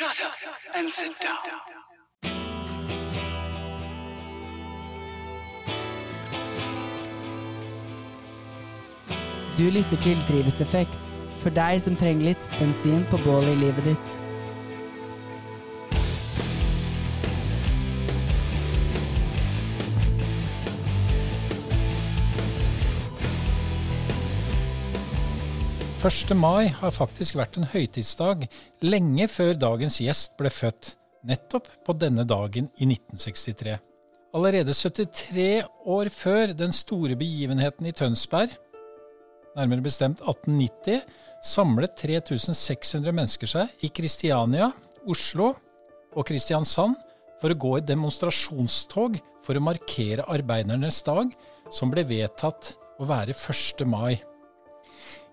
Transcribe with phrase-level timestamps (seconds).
[0.00, 0.32] Shut up
[0.74, 1.36] and sit down.
[9.58, 10.96] Du lytter til Drivhuseffekt,
[11.42, 14.29] for deg som trenger litt bensin på bålet i livet ditt.
[26.00, 28.46] Første mai har faktisk vært en høytidsdag
[28.86, 30.94] lenge før dagens gjest ble født,
[31.28, 33.74] nettopp på denne dagen i 1963.
[34.32, 35.44] Allerede 73
[35.92, 38.54] år før den store begivenheten i Tønsberg,
[39.58, 41.04] nærmere bestemt 1890,
[41.44, 44.70] samlet 3600 mennesker seg i Kristiania,
[45.04, 45.50] Oslo
[46.16, 46.96] og Kristiansand
[47.44, 51.28] for å gå i demonstrasjonstog for å markere arbeidernes dag,
[51.68, 53.84] som ble vedtatt å være 1.
[53.84, 54.14] mai.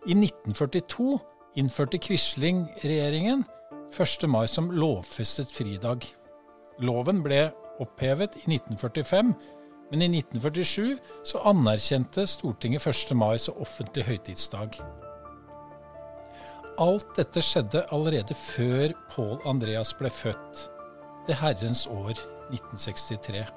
[0.05, 1.19] I 1942
[1.57, 3.43] innførte Quisling-regjeringen
[3.97, 4.27] 1.
[4.29, 6.05] mai som lovfestet fridag.
[6.79, 7.47] Loven ble
[7.81, 9.33] opphevet i 1945,
[9.91, 13.15] men i 1947 så anerkjente Stortinget 1.
[13.17, 14.77] mai som offentlig høytidsdag.
[16.77, 20.67] Alt dette skjedde allerede før Pål Andreas ble født,
[21.25, 22.13] det herrens år
[22.53, 23.47] 1963.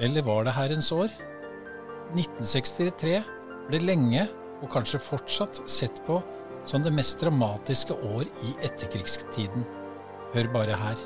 [0.00, 1.12] Eller var det herrens år?
[2.16, 3.20] 1963
[3.68, 4.26] ble lenge
[4.60, 6.20] og kanskje fortsatt sett på
[6.64, 9.64] som det mest dramatiske år i etterkrigstiden.
[10.34, 10.96] Hør bare her.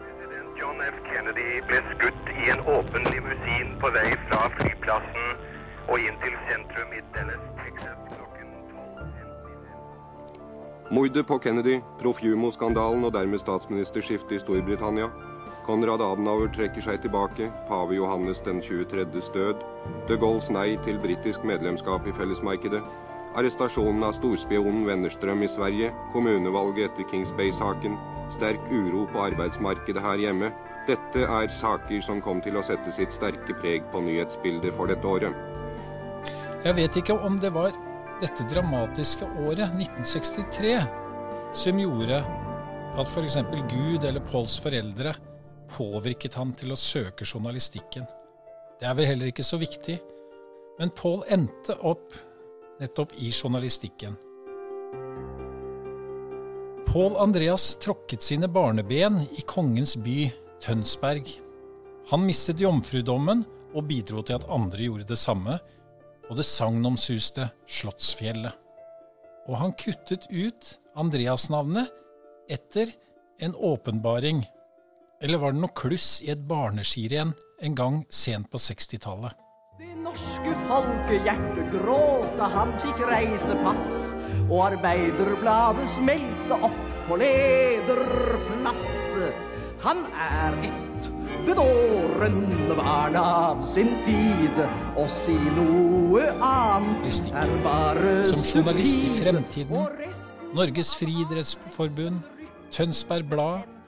[0.00, 0.94] President John F.
[1.12, 5.28] Kennedy ble skutt i en åpen limousin på vei fra flyplassen
[5.88, 10.94] og inn til sentrum i Dallas, Texas klokken 12.55.
[10.94, 15.06] Mordet på Kennedy, Proff Jumo-skandalen og dermed statsministerskiftet i Storbritannia.
[15.66, 19.62] Konrad Adenauer trekker seg tilbake, pave Johannes den 23.s død,
[20.08, 22.80] de Gaulles nei til britisk medlemskap i fellesmarkedet,
[23.38, 27.94] arrestasjonen av storspionen Wennerström i Sverige, kommunevalget etter Kings Bay-saken,
[28.34, 30.50] sterk uro på arbeidsmarkedet her hjemme.
[30.88, 35.06] Dette er saker som kom til å sette sitt sterke preg på nyhetsbildet for dette
[35.06, 35.34] året.
[36.64, 37.76] Jeg vet ikke om det var
[38.20, 40.76] dette dramatiske året, 1963,
[41.56, 42.20] som gjorde
[42.98, 43.38] at f.eks.
[43.70, 45.14] Gud eller Pauls foreldre
[45.70, 48.06] påvirket ham til å søke journalistikken.
[48.80, 49.98] Det er vel heller ikke så viktig,
[50.80, 52.16] men Paul endte opp
[52.80, 54.16] nettopp i journalistikken.
[56.90, 60.30] Paul Andreas tråkket sine barneben i kongens by
[60.64, 61.28] Tønsberg.
[62.10, 63.44] Han mistet jomfrudommen
[63.76, 65.60] og bidro til at andre gjorde det samme,
[66.30, 68.54] og det sagnomsuste Slottsfjellet.
[69.50, 71.90] Og han kuttet ut Andreas-navnet
[72.50, 72.90] etter
[73.42, 74.44] en åpenbaring
[75.20, 79.36] eller var det noe kluss i et barneskirenn en gang sent på 60-tallet?
[79.80, 84.12] Det norske folkehjertet gråt da han fikk reisepass,
[84.48, 88.84] og Arbeiderbladet smelte opp på lederplass.
[89.84, 91.08] Han er et
[91.46, 94.60] bedårende barn av sin tid,
[95.00, 99.88] å si noe annet er bare Som journalist i fremtiden,
[100.56, 102.24] Norges friidrettsforbund,
[102.74, 103.79] Tønsberg Blad,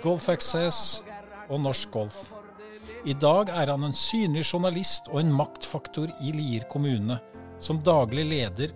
[0.00, 1.02] Golf Access
[1.50, 2.20] og Norsk Golf.
[3.04, 7.18] I dag er han en synlig journalist og en maktfaktor i Lier kommune,
[7.60, 8.72] som daglig leder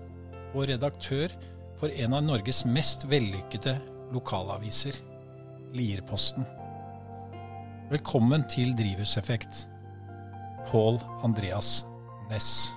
[0.52, 1.32] og redaktør
[1.80, 3.78] for en av Norges mest vellykkede
[4.12, 5.00] lokalaviser,
[5.74, 6.44] Lierposten.
[7.90, 9.64] Velkommen til Drivhuseffekt,
[10.68, 11.86] Pål Andreas
[12.30, 12.74] Næss.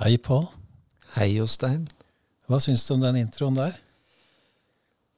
[0.00, 0.50] Hei, Pål.
[1.16, 1.86] Hei, Jostein.
[2.46, 3.74] Hva syns du om den introen der?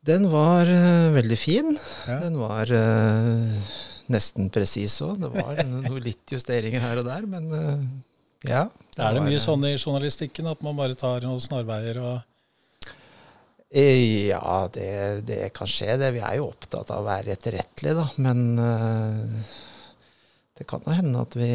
[0.09, 1.75] Den var uh, veldig fin.
[2.09, 2.19] Ja.
[2.23, 3.73] Den var uh,
[4.09, 5.19] nesten presis òg.
[5.21, 7.83] Det var noe litt justeringer her og der, men uh,
[8.49, 8.69] ja.
[8.99, 12.17] Er det var, mye sånn i journalistikken at man bare tar noen snarveier og
[13.69, 14.91] Ja, det,
[15.29, 16.15] det kan skje, det.
[16.17, 18.07] Vi er jo opptatt av å være etterrettelige, da.
[18.25, 18.41] Men
[20.57, 21.51] det kan jo hende at vi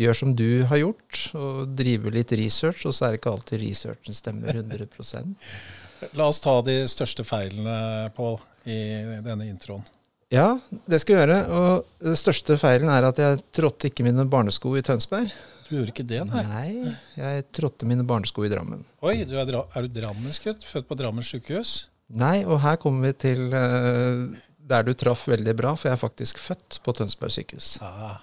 [0.00, 3.62] gjør som du har gjort, og driver litt research, og så er det ikke alltid
[3.62, 5.36] researchen stemmer 100%
[6.16, 8.80] La oss ta de største feilene, Pål, i
[9.20, 9.84] denne introen.
[10.32, 10.54] Ja,
[10.88, 11.38] det skal jeg gjøre.
[11.52, 15.28] Og den største feilen er at jeg trådte ikke mine barnesko i Tønsberg.
[15.66, 16.44] Du gjorde ikke det, nei?
[16.48, 18.80] Nei, jeg trådte mine barnesko i Drammen.
[19.06, 20.64] Oi, du er, dra er du drammensgutt?
[20.66, 21.74] Født på Drammen sykehus?
[22.10, 24.24] Nei, og her kommer vi til uh,
[24.70, 27.76] der du traff veldig bra, for jeg er faktisk født på Tønsberg sykehus.
[27.86, 28.18] Ah,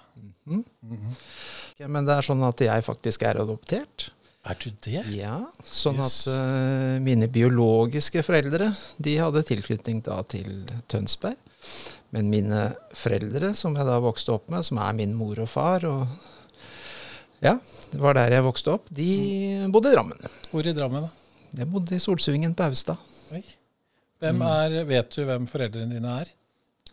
[1.78, 4.08] Ja, men det er sånn at jeg faktisk er adoptert.
[4.48, 5.02] er du det?
[5.14, 6.26] Ja, sånn Yes.
[6.26, 11.36] at uh, mine biologiske foreldre, de hadde tilknytning da til Tønsberg.
[12.10, 12.62] Men mine
[12.96, 16.06] foreldre, som jeg da vokste opp med, som er min mor og far, og
[17.44, 17.58] Ja,
[17.92, 18.88] det var der jeg vokste opp.
[18.90, 20.18] De bodde i Drammen.
[20.50, 21.04] Hvor i Drammen?
[21.06, 21.10] da?
[21.60, 22.96] Jeg bodde i Solsvingen på Austad.
[24.18, 26.32] Hvem er, Vet du hvem foreldrene dine er?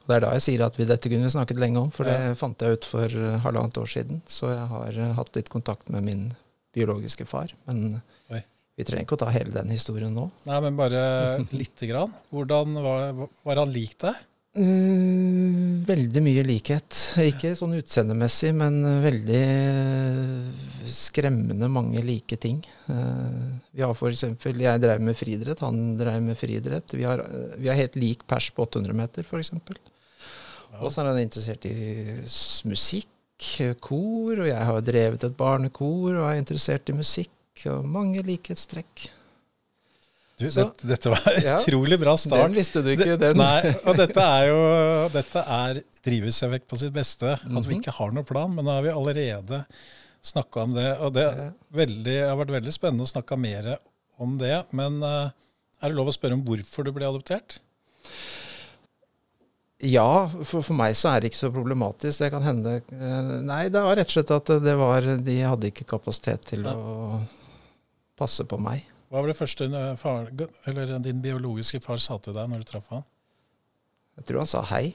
[0.05, 2.05] Og Det er da jeg sier at vi, dette kunne vi snakket lenge om, for
[2.05, 4.19] det fant jeg ut for eh, halvannet år siden.
[4.29, 6.27] Så jeg har eh, hatt litt kontakt med min
[6.77, 7.49] biologiske far.
[7.65, 8.43] Men Oi.
[8.77, 10.27] vi trenger ikke å ta hele den historien nå.
[10.45, 11.01] Nei, men bare
[11.57, 12.13] lite grann.
[12.29, 14.21] Hvordan var, var han lik deg?
[14.55, 17.01] Uh, veldig mye likhet.
[17.25, 19.41] Ikke sånn utseendemessig, men veldig
[20.85, 22.61] skremmende mange like ting.
[22.85, 26.93] Uh, vi har eksempel, Jeg drev med friidrett, han drev med friidrett.
[26.93, 27.25] Vi, har,
[27.57, 29.51] vi har helt lik pers på 800 meter, f.eks.
[30.81, 31.73] Og så er han interessert i
[32.69, 33.11] musikk,
[33.83, 37.31] kor, og jeg har drevet et barnekor og er interessert i musikk.
[37.71, 39.09] Og mange likhetstrekk.
[40.37, 41.57] Du, Så- dette, dette var en Ja.
[41.57, 42.43] utrolig bra start.
[42.49, 43.37] Den visste du ikke, den.
[43.37, 47.33] Nei, og dette er jo dette er drivhuseffekt på sitt beste.
[47.39, 47.81] At vi Mhm.
[47.81, 49.65] ikke har noen plan, men nå har vi allerede
[50.23, 50.97] snakka om det.
[50.99, 51.51] Og det Ja.
[51.73, 53.77] veldig, har vært veldig spennende å snakke mer
[54.19, 54.65] om det.
[54.73, 55.29] Men eh,
[55.81, 57.59] er det lov å spørre om hvorfor du ble adoptert?
[59.83, 62.21] Ja, for, for meg så er det ikke så problematisk.
[62.23, 65.67] Det kan hende eh, Nei, det var rett og slett at det var De hadde
[65.71, 66.71] ikke kapasitet til Ja.
[66.75, 67.19] å
[68.15, 68.85] passe på meg.
[69.11, 70.29] Hva var det første eh, far,
[70.71, 73.03] eller din biologiske far sa til deg når du traff han?
[74.15, 74.93] Jeg tror han sa hei.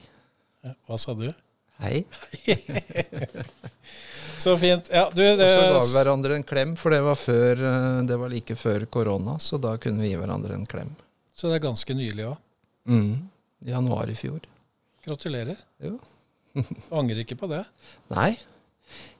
[0.89, 1.27] Hva sa du?
[1.81, 2.03] Hei.
[4.41, 4.89] Så fint.
[4.89, 8.17] Ja, du, Og så ga vi hverandre en klem, for det var, før, eh, det
[8.17, 10.95] var like før korona, så da kunne vi gi hverandre en klem.
[11.37, 12.37] så det er ganske nylig òg.
[12.89, 13.11] Mm.
[13.65, 14.41] I januar i fjor.
[15.05, 15.59] Gratulerer.
[15.81, 15.95] Jo.
[16.91, 17.63] Angrer ikke på det.
[18.11, 18.35] Nei,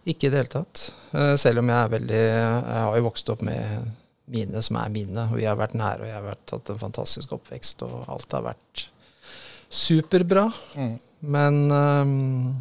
[0.10, 0.83] ikke i det hele tatt.
[1.16, 3.92] Eh, Selv om jeg er veldig Jeg har jo vokst opp med
[4.31, 6.80] mine som er mine, og vi har vært nære, og jeg har vært, hatt en
[6.80, 8.86] fantastisk oppvekst, og alt har vært
[9.72, 10.45] superbra.
[10.78, 10.94] Mm.
[11.36, 12.54] Men um,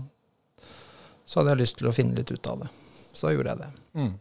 [1.26, 2.72] så hadde jeg lyst til å finne litt ut av det.
[3.14, 3.70] Så gjorde jeg det.
[4.00, 4.12] Mm.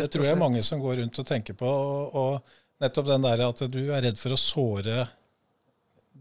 [0.00, 1.70] Det tror jeg er mange som går rundt og tenker på.
[1.70, 5.06] Og, og nettopp den der at du er redd for å såre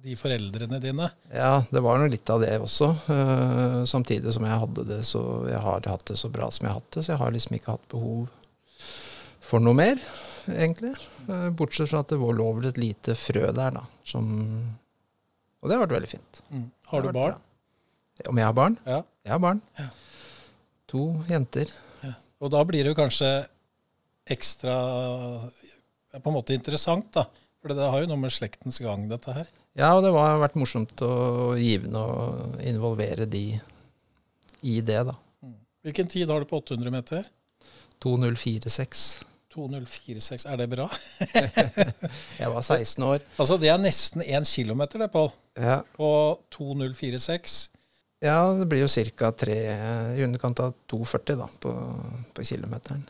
[0.04, 1.10] de foreldrene dine.
[1.34, 2.92] Ja, det var noe litt av det også.
[3.10, 6.74] Uh, samtidig som jeg hadde det så Jeg har hatt det så bra som jeg
[6.74, 8.30] har hatt det, så jeg har liksom ikke hatt behov
[9.50, 10.02] for noe mer,
[10.54, 10.94] egentlig.
[11.28, 13.84] Uh, bortsett fra at det lå vel et lite frø der, da.
[14.08, 14.30] Som
[15.60, 16.42] Og det har vært veldig fint.
[16.50, 16.66] Mm.
[16.94, 17.36] Har du barn?
[17.36, 18.30] bra.
[18.30, 18.80] Om jeg har barn?
[18.88, 19.04] Ja.
[19.26, 19.62] Jeg har barn.
[19.80, 19.90] Ja.
[20.92, 21.72] To jenter.
[22.40, 23.28] Og da blir det jo kanskje
[24.32, 24.76] ekstra
[26.18, 27.26] på en måte interessant, da.
[27.60, 29.50] For det har jo noe med slektens gang, dette her.
[29.80, 32.30] Ja, og det har vært morsomt og givende å
[32.68, 33.44] involvere de
[34.68, 35.16] i det, da.
[35.88, 37.28] Hvilken tid har du på 800 meter?
[38.04, 39.06] 2046.
[39.54, 40.46] 2046.
[40.52, 40.90] Er det bra?
[42.42, 43.24] Jeg var 16 år.
[43.40, 45.32] Altså, det er nesten 1 km, det, Pål.
[45.60, 46.12] Ja, På
[46.56, 47.58] 2046.
[48.24, 49.32] ja det blir jo ca.
[49.48, 51.74] i underkant av 2,40 da, på,
[52.36, 53.08] på kilometeren.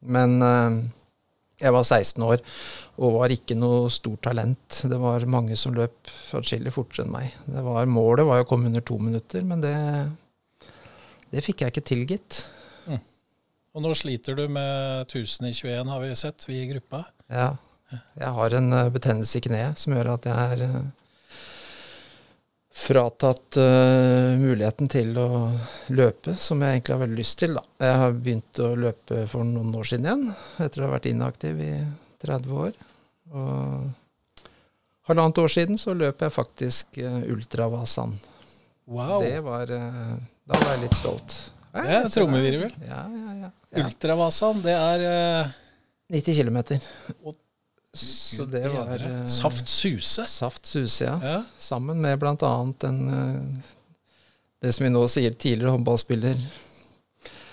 [0.00, 0.80] Men eh,
[1.60, 2.42] jeg var 16 år
[2.96, 4.82] og var ikke noe stort talent.
[4.88, 7.32] Det var mange som løp atskillig fortere enn meg.
[7.48, 9.74] Det var, målet var å komme under to minutter, men det,
[11.32, 12.44] det fikk jeg ikke til, gitt.
[13.76, 17.02] Og nå sliter du med 1000 i 21, har vi sett, vi i gruppa.
[17.28, 17.50] Ja.
[18.16, 20.78] Jeg har en eh, betennelse i kneet som gjør at jeg er eh,
[22.76, 25.28] fratatt uh, muligheten til å
[25.96, 27.56] løpe, som jeg egentlig har veldig lyst til.
[27.56, 27.64] Da.
[27.86, 30.26] Jeg har begynt å løpe for noen år siden igjen,
[30.62, 31.72] etter å ha vært inaktiv i
[32.22, 32.76] 30 år.
[33.32, 34.36] Og
[35.08, 38.16] halvannet år siden så løp jeg faktisk uh, Ultravasan.
[38.86, 39.18] Wow!
[39.24, 40.16] Det var uh,
[40.46, 41.38] Da var jeg litt stolt.
[41.76, 42.76] Det er trommevirvel.
[42.86, 43.50] Ja, ja, ja.
[43.84, 45.56] Ultravasan, det er eh,
[46.16, 46.58] 90 km.
[47.96, 50.26] Så det var eh, Saft Suse.
[50.28, 51.16] Saft Suse, ja.
[51.22, 51.42] Ja.
[51.58, 52.52] Sammen med bl.a.
[52.88, 53.74] en eh,
[54.62, 56.40] Det som vi nå sier tidligere håndballspiller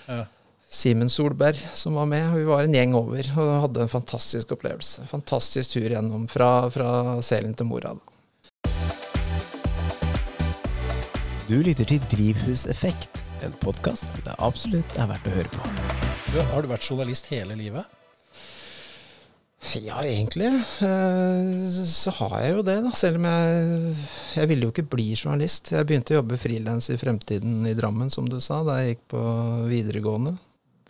[0.08, 0.24] Ja.
[0.74, 2.32] Simen Solberg, som var med.
[2.34, 5.04] Vi var en gjeng over og hadde en fantastisk opplevelse.
[5.06, 7.92] Fantastisk tur gjennom fra, fra Selen til Mora.
[11.46, 15.70] Du lytter til Drivhuseffekt, en podkast det absolutt er verdt å høre på.
[16.32, 17.86] Du, har du vært journalist hele livet?
[19.80, 20.50] Ja, egentlig
[20.84, 22.90] eh, så har jeg jo det, da.
[22.96, 23.94] Selv om jeg
[24.36, 25.72] Jeg ville jo ikke bli journalist.
[25.72, 29.06] Jeg begynte å jobbe frilans i Fremtiden i Drammen, som du sa, da jeg gikk
[29.14, 29.22] på
[29.70, 30.34] videregående.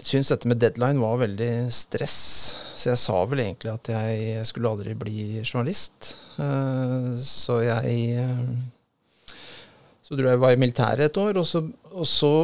[0.04, 2.16] Syns dette med deadline var veldig stress,
[2.74, 6.16] så jeg sa vel egentlig at jeg skulle aldri bli journalist.
[6.42, 9.36] Eh, Så jeg eh,
[10.04, 11.62] Så dro jeg var i militæret et år, og så,
[11.94, 12.34] og så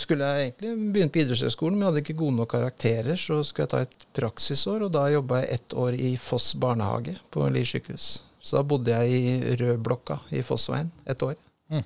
[0.00, 3.66] skulle jeg egentlig begynne på idrettshøyskolen, men jeg hadde ikke gode nok karakterer, så skulle
[3.66, 7.68] jeg ta et praksisår, og da jobba jeg ett år i Foss barnehage på Lier
[7.68, 8.08] sykehus.
[8.42, 11.36] Så da bodde jeg i rødblokka i Fossveien et år.
[11.70, 11.84] Mm.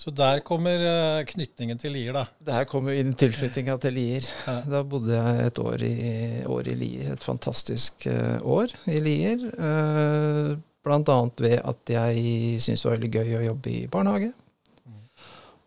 [0.00, 2.22] Så der kommer eh, knytningen til Lier, da.
[2.40, 4.24] Der kommer tilknytninga til Lier.
[4.46, 4.54] Ja.
[4.64, 5.96] Da bodde jeg et år i,
[6.48, 7.10] år i Lier.
[7.12, 9.44] Et fantastisk eh, år i Lier.
[10.80, 14.32] Blant annet ved at jeg syntes det var veldig gøy å jobbe i barnehage.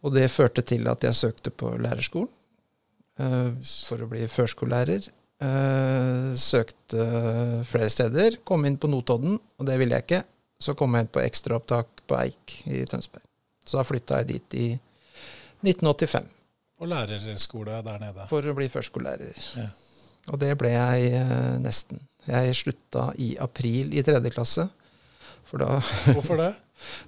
[0.03, 2.29] Og det førte til at jeg søkte på lærerskolen
[3.21, 3.51] uh,
[3.87, 5.07] for å bli førskolelærer.
[5.43, 7.05] Uh, søkte
[7.67, 8.39] flere steder.
[8.47, 10.23] Kom inn på Notodden, og det ville jeg ikke.
[10.63, 13.23] Så kom jeg inn på ekstraopptak på Eik i Tønsberg.
[13.63, 14.67] Så da flytta jeg dit i
[15.63, 16.27] 1985
[16.83, 18.27] Og lærerskole der nede.
[18.27, 19.39] for å bli førskolelærer.
[19.55, 19.69] Ja.
[20.31, 22.03] Og det ble jeg uh, nesten.
[22.27, 24.67] Jeg slutta i april i tredje klasse.
[25.47, 25.79] For da
[26.11, 26.53] Hvorfor det?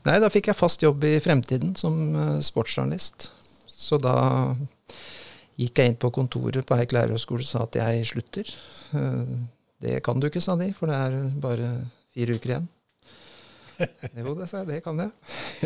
[0.05, 3.31] Nei, da fikk jeg fast jobb i Fremtiden som eh, sportsjournalist.
[3.75, 4.15] Så da
[5.59, 8.53] gikk jeg inn på kontoret på Eik lærerhøgskole og sa at jeg slutter.
[8.95, 9.35] Eh,
[9.85, 11.67] Det kan du ikke, sa de, for det er bare
[12.15, 12.69] fire uker igjen.
[14.15, 15.11] Jo, det sa jeg, det kan jeg.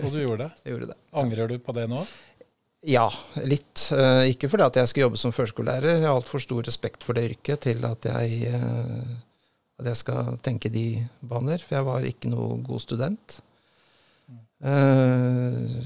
[0.01, 0.50] Og du gjorde det?
[0.65, 0.98] Jeg gjorde det.
[1.22, 2.01] Angrer du på det nå?
[2.89, 3.06] Ja,
[3.46, 3.84] litt.
[3.94, 6.00] Eh, Ikke fordi at jeg skal jobbe som førskolelærer.
[6.00, 8.50] Jeg har altfor stor respekt for det yrket til at jeg,
[9.79, 10.88] at jeg skal tenke de
[11.22, 11.62] baner.
[11.62, 13.38] For jeg var ikke noe god student.
[14.60, 15.80] Eh,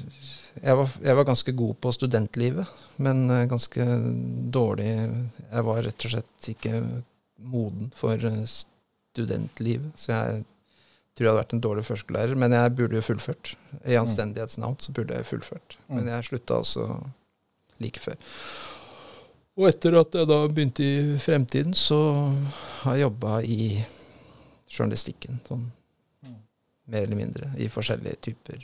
[0.63, 2.69] Jeg var, jeg var ganske god på studentlivet,
[3.03, 3.83] men eh, ganske
[4.53, 6.79] dårlig Jeg var rett og slett ikke
[7.43, 9.91] moden for eh, studentlivet.
[9.99, 10.43] Så jeg
[11.13, 13.55] tror jeg hadde vært en dårlig førskolelærer, men jeg burde jo fullført.
[13.85, 15.77] I anstendighetsnavn så burde jeg fullført.
[15.89, 16.87] Men jeg slutta altså
[17.83, 18.15] like før.
[19.59, 21.99] Og etter at jeg da begynte i Fremtiden, så
[22.81, 23.59] har jeg jobba i
[24.73, 25.37] journalistikken.
[25.45, 25.67] Sånn
[26.91, 27.49] mer eller mindre.
[27.57, 28.63] I forskjellige typer.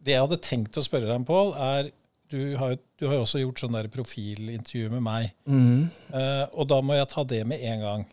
[0.00, 1.90] Det jeg hadde tenkt å spørre deg om, Pål, er
[2.30, 5.32] du har, du har også gjort sånn der profilintervju med meg.
[5.50, 5.90] Mm.
[6.14, 8.06] Uh, og da må jeg ta det med en gang.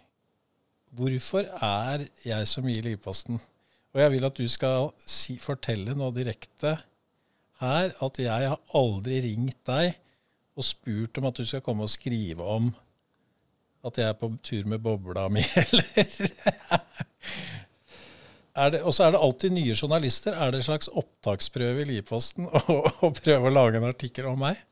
[0.98, 3.38] Hvorfor er jeg mye i Livposten?
[3.94, 6.76] Og jeg vil at du skal si, fortelle nå direkte
[7.62, 9.96] her at jeg har aldri ringt deg
[10.58, 12.72] og spurt om at du skal komme og skrive om
[13.86, 16.16] at jeg er på tur med bobla mi, eller er
[18.58, 20.34] Og så er det alltid nye journalister.
[20.34, 22.48] Er det en slags opptaksprøve i Livposten
[23.06, 24.64] å prøve å lage en artikkel om meg?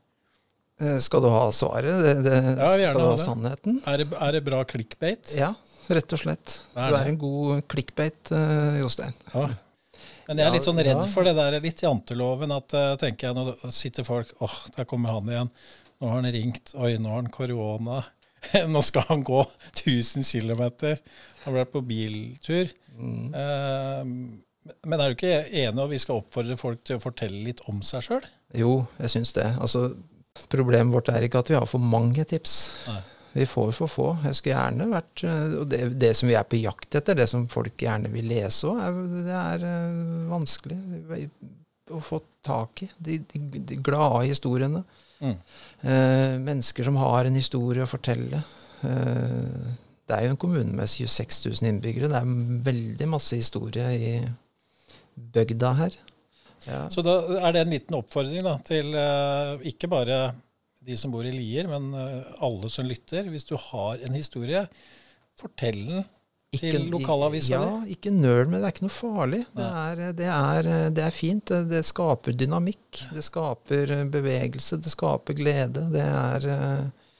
[0.80, 2.02] Eh, Skal du ha svaret?
[2.02, 3.78] Det, det, Ja, skal du ha sannheten?
[3.88, 5.36] Er det, er det bra clickbait?
[5.38, 5.54] Ja,
[5.88, 6.58] rett og slett.
[6.74, 9.16] Det er Du er en god clickbait, uh, Jostein.
[9.32, 9.46] Ja.
[10.26, 12.52] Men jeg er litt sånn redd for det der litt janteloven.
[12.52, 15.52] At uh, tenker jeg, nå sitter folk åh, der kommer han igjen.
[16.02, 16.74] Nå har han ringt.
[16.74, 18.02] Oi, nå har han korona.
[18.74, 19.40] nå skal han gå
[19.72, 20.66] 1000 km.
[21.46, 22.74] Han ble på biltur.
[22.96, 23.30] Mm.
[23.34, 27.62] Uh, men er du ikke enig, at vi skal oppfordre folk til å fortelle litt
[27.70, 28.24] om seg sjøl?
[28.56, 29.46] Jo, jeg syns det.
[29.62, 29.90] Altså,
[30.52, 32.56] problemet vårt er ikke at vi har for mange tips.
[32.90, 33.02] Nei.
[33.36, 34.06] Vi får for få.
[34.24, 37.26] Jeg skulle gjerne vært eh, Og det, det som vi er på jakt etter, det
[37.28, 39.98] som folk gjerne vil lese òg, det er eh,
[40.30, 40.78] vanskelig
[41.92, 42.88] å få tak i.
[42.96, 44.80] De, de, de glade historiene.
[45.20, 45.34] Mm.
[45.36, 48.40] Eh, mennesker som har en historie å fortelle.
[48.88, 52.10] Eh, det er jo en kommune med 26 000 innbyggere.
[52.12, 52.34] Det er
[52.68, 54.10] veldig masse historie i
[55.34, 55.96] bygda her.
[56.66, 56.82] Ja.
[56.90, 60.20] Så da er det en liten oppfordring da, til eh, ikke bare
[60.86, 63.26] de som bor i Lier, men eh, alle som lytter.
[63.32, 64.66] Hvis du har en historie,
[65.40, 66.04] fortell den
[66.56, 67.96] til lokalavisa Ja, di.
[67.96, 68.62] ikke nøl med det.
[68.62, 69.40] Det er ikke noe farlig.
[69.56, 71.52] Det er, det, er, det er fint.
[71.70, 73.02] Det, skaper dynamikk.
[73.14, 74.78] Det skaper eh, bevegelse.
[74.82, 75.86] Det skaper glede.
[75.92, 77.14] Det er, eh,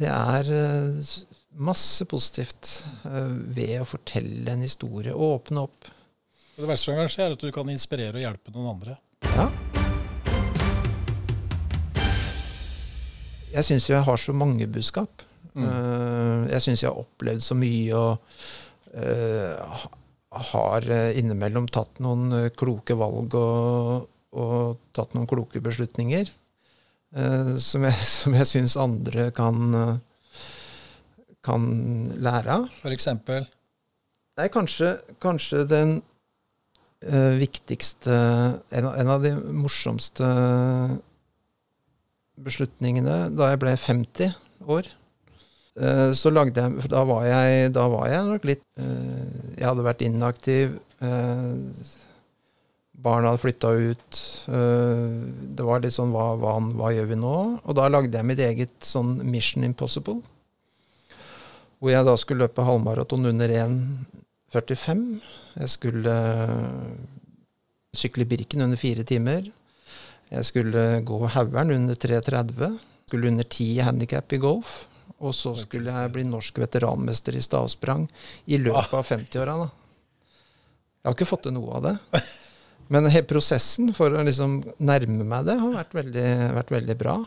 [0.00, 1.14] det er eh,
[1.58, 5.14] masse positivt eh, ved å fortelle en historie.
[5.14, 5.90] og Åpne opp.
[6.56, 8.96] Det verste som kan skje, er at du kan inspirere og hjelpe noen andre.
[9.26, 9.48] Ja.
[13.50, 15.24] Jeg syns jo jeg har så mange budskap.
[15.54, 15.64] Mm.
[15.66, 18.36] Eh, jeg syns jeg har opplevd så mye og
[18.94, 19.86] uh,
[20.52, 20.86] har
[21.18, 24.06] innimellom tatt noen kloke valg og,
[24.38, 26.30] og tatt noen kloke beslutninger.
[27.10, 29.98] Uh, som jeg, som jeg syns andre kan,
[31.46, 31.64] kan
[32.20, 32.68] lære av.
[32.92, 33.46] Eksempel
[34.38, 35.90] Nei, kanskje, kanskje den
[37.04, 38.14] uh, viktigste
[38.72, 40.24] en, av- en av de morsomste
[42.40, 44.30] beslutningene da jeg ble 50
[44.70, 44.88] år.
[45.76, 49.66] eh, så lagde jeg for Da var jeg, da var jeg nok litt eh, Jeg
[49.68, 50.78] hadde vært inaktiv.
[53.00, 54.18] barna hadde flytta ut.
[55.56, 57.36] det var litt sånn hva, hva, hva gjør vi nå?
[57.64, 60.20] Og da lagde jeg mitt eget sånn Mission Impossible.
[61.80, 65.00] Hvor jeg da skulle løpe halvmaraton under 1,45.
[65.56, 66.90] Jeg skulle eh,
[67.96, 69.48] sykle Birken under fire timer.
[70.30, 72.76] Jeg skulle gå Hauger'n under 3,30.
[73.08, 74.84] Skulle under 10 i handikap i golf.
[75.20, 78.06] Og så skulle jeg bli norsk veteranmester i stavsprang
[78.48, 79.56] i løpet av 50-åra.
[79.64, 79.68] da.
[81.00, 81.96] Jeg har ikke fått til noe av det.
[82.92, 87.20] Men prosessen for å liksom nærme meg det har vært veldig, vært veldig bra.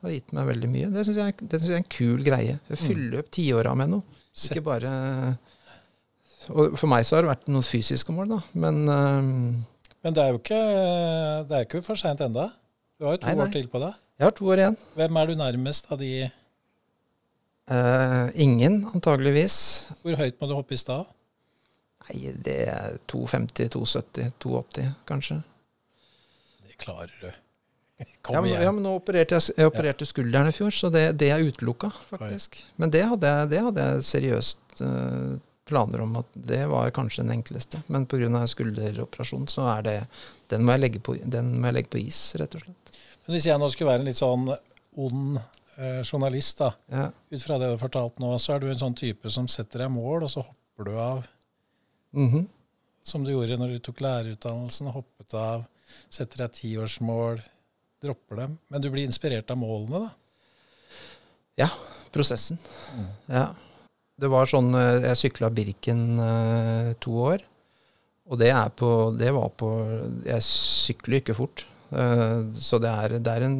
[0.00, 0.88] Det har gitt meg veldig mye.
[0.94, 2.54] Det syns jeg, jeg er en kul greie.
[2.72, 4.20] Jeg fyller opp tiåra med noe.
[4.48, 4.92] Ikke bare
[6.48, 8.38] Og for meg så har det vært noen fysiske mål, da.
[8.64, 9.20] Men uh,
[10.00, 10.60] Men det er jo ikke,
[11.50, 12.46] det er ikke for seint enda.
[12.96, 13.44] Du har jo to Nei, nei.
[13.44, 13.98] år til på deg.
[14.16, 14.78] jeg har to år igjen.
[14.96, 16.10] Hvem er du nærmest av de
[17.70, 19.58] uh, ingen, antageligvis.
[20.00, 21.04] Hvor høyt må du hoppe i stad?
[22.08, 25.38] Nei, det er 250, 270, 280 kanskje.
[26.64, 27.28] Det klarer du.
[28.22, 28.62] Kom Ja men, igjen.
[28.66, 31.90] ja, men nå opererte jeg, jeg opererte skulderen i fjor, så det, det er utelukka,
[32.10, 32.58] faktisk.
[32.80, 35.38] Men det hadde jeg, det hadde jeg seriøst uh,
[35.70, 37.80] planer om at det var kanskje den enkleste.
[37.88, 38.42] Men pga.
[38.50, 39.96] skulderoperasjon så er det
[40.52, 40.76] den må,
[41.06, 42.98] på, den må jeg legge på is, rett og slett.
[43.26, 44.48] Men hvis jeg nå skulle være en litt sånn
[45.00, 45.38] ond
[45.78, 47.04] eh, journalist, da, Ja.
[47.30, 49.84] ut fra det du har fortalt nå, så er du en sånn type som setter
[49.84, 51.26] deg mål, og så hopper du av,
[52.12, 52.48] Mhm.
[53.06, 55.64] som du gjorde når du tok lærerutdannelsen, hoppet av,
[56.10, 57.40] setter deg tiårsmål,
[58.02, 58.58] dropper dem.
[58.72, 60.10] Men du blir inspirert av målene, da.
[61.60, 61.68] Ja,
[62.14, 62.58] prosessen.
[63.28, 63.50] Ja.
[64.20, 67.44] Det var sånn eh, Jeg sykla Birken eh, to år.
[68.30, 68.88] Og det er på
[69.18, 69.68] Det var på
[70.28, 71.64] Jeg sykler ikke fort.
[71.90, 73.56] Eh, så det er, det er en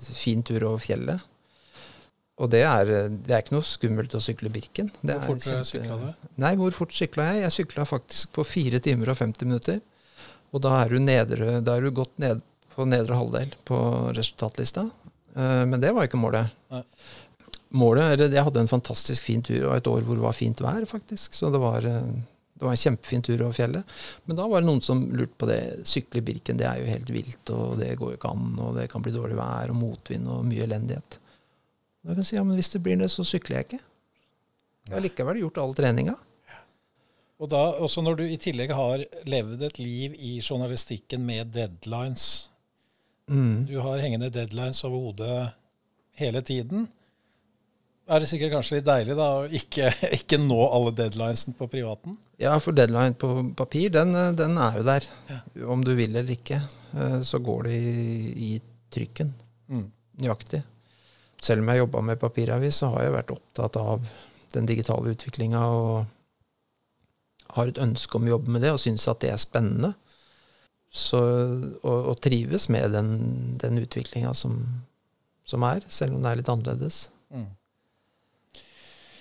[0.00, 1.26] fin tur over fjellet.
[2.38, 4.90] Og det er, det er ikke noe skummelt å sykle Birken.
[5.02, 6.28] Det Hvor fort kjempe- sykla du?
[6.44, 7.42] Nei, hvor fort sykla jeg?
[7.48, 9.80] Jeg sykla faktisk på 4 timer og 50 minutter.
[10.54, 12.38] Og da er du, nedre, da er du godt ned
[12.78, 13.78] på nedre halvdel på
[14.14, 14.86] resultatlista.
[15.34, 16.54] Eh, men det var ikke målet.
[16.70, 16.84] Nei.
[17.68, 20.60] Målet, eller Jeg hadde en fantastisk fin tur, og et år hvor det var fint
[20.64, 21.34] vær, faktisk.
[21.36, 22.12] Så det var, eh,
[22.54, 23.98] det var en kjempefin tur over fjellet.
[24.24, 25.60] Men da var det noen som lurte på det.
[25.88, 28.78] Sykle i Birken, det er jo helt vilt, og det går jo ikke an, og
[28.78, 31.18] det kan bli dårlig vær og motvind og mye elendighet.
[32.02, 33.82] Da kan jeg si ja, men hvis det blir det, så sykler jeg ikke.
[34.88, 36.16] Jeg har likevel gjort all treninga.
[37.38, 42.47] Og da, også når du i tillegg har levd et liv i journalistikken med deadlines,
[43.28, 43.66] Mm.
[43.68, 45.50] du har hengende deadlines over hodet
[46.16, 46.86] hele tiden,
[48.08, 52.16] er det sikkert kanskje litt deilig da å ikke, ikke nå alle deadlinesene på privaten?
[52.40, 55.08] Ja, for deadline på papir, den, eh, den er jo der.
[55.68, 56.62] Om du vil eller ikke,
[56.94, 58.50] eh, så går det i, i
[58.94, 59.34] trykken.
[59.68, 59.84] Mm.
[60.24, 60.62] Nøyaktig.
[61.44, 64.08] Selv om jeg jobba med papiravis, så har jeg vært opptatt av
[64.54, 66.06] den digitale utviklinga og
[67.58, 69.92] har et ønske om å jobbe med det og syns at det er spennende.
[70.88, 71.20] Så,
[71.82, 73.10] og, og trives med den,
[73.60, 74.62] den utviklinga som,
[75.44, 77.00] som er, selv om det er litt annerledes.
[77.28, 77.50] Mm.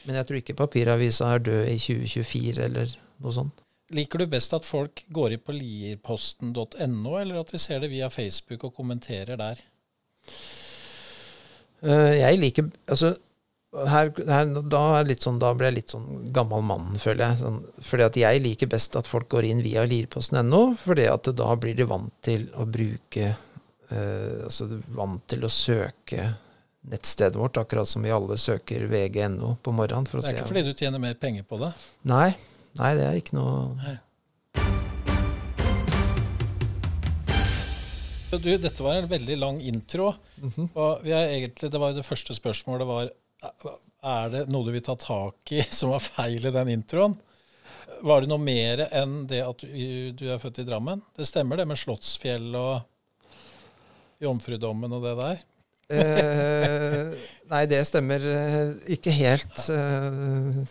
[0.08, 3.64] Men jeg tror ikke papiravisa er død i 2024 eller noe sånt.
[3.96, 8.10] Liker du best at folk går inn på lierposten.no, eller at vi ser det via
[8.12, 9.62] Facebook og kommenterer der?
[11.84, 13.14] Eh, jeg liker Altså,
[13.86, 17.40] her, her, da, er sånn, da blir jeg litt sånn gammel mann, føler jeg.
[17.44, 21.52] Sånn, fordi at jeg liker best at folk går inn via lirposten.no, fordi at da
[21.60, 26.32] blir de vant til å bruke eh, Altså vant til å søke
[26.88, 30.08] nettstedet vårt, akkurat som vi alle søker vg.no på morgenen.
[30.08, 31.74] For Det er ikke fordi du tjener mer penger på det.
[32.08, 32.32] Nei,
[32.80, 33.98] nei, det er ikke noe
[38.28, 40.12] Du, dette var en veldig lang intro.
[40.44, 40.70] Mhm.
[40.76, 43.10] og vi er egentlig, det var jo det første spørsmålet var
[44.08, 47.18] Er det noe du vil ta tak i som var feil i den introen?
[48.06, 51.02] Var det noe mer enn det at du, du er født i Drammen?
[51.18, 52.86] Det stemmer det med Slottsfjell og
[54.22, 55.42] Jomfrudommen og det der?
[55.88, 57.14] Eh,
[57.48, 59.62] nei, det stemmer eh, ikke helt.
[59.72, 60.62] Eh,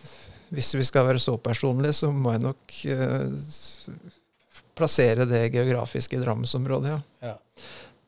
[0.53, 3.91] hvis vi skal være så personlige, så må jeg nok eh,
[4.77, 7.31] plassere det geografisk i Drammensområdet, ja.
[7.33, 7.35] Ja.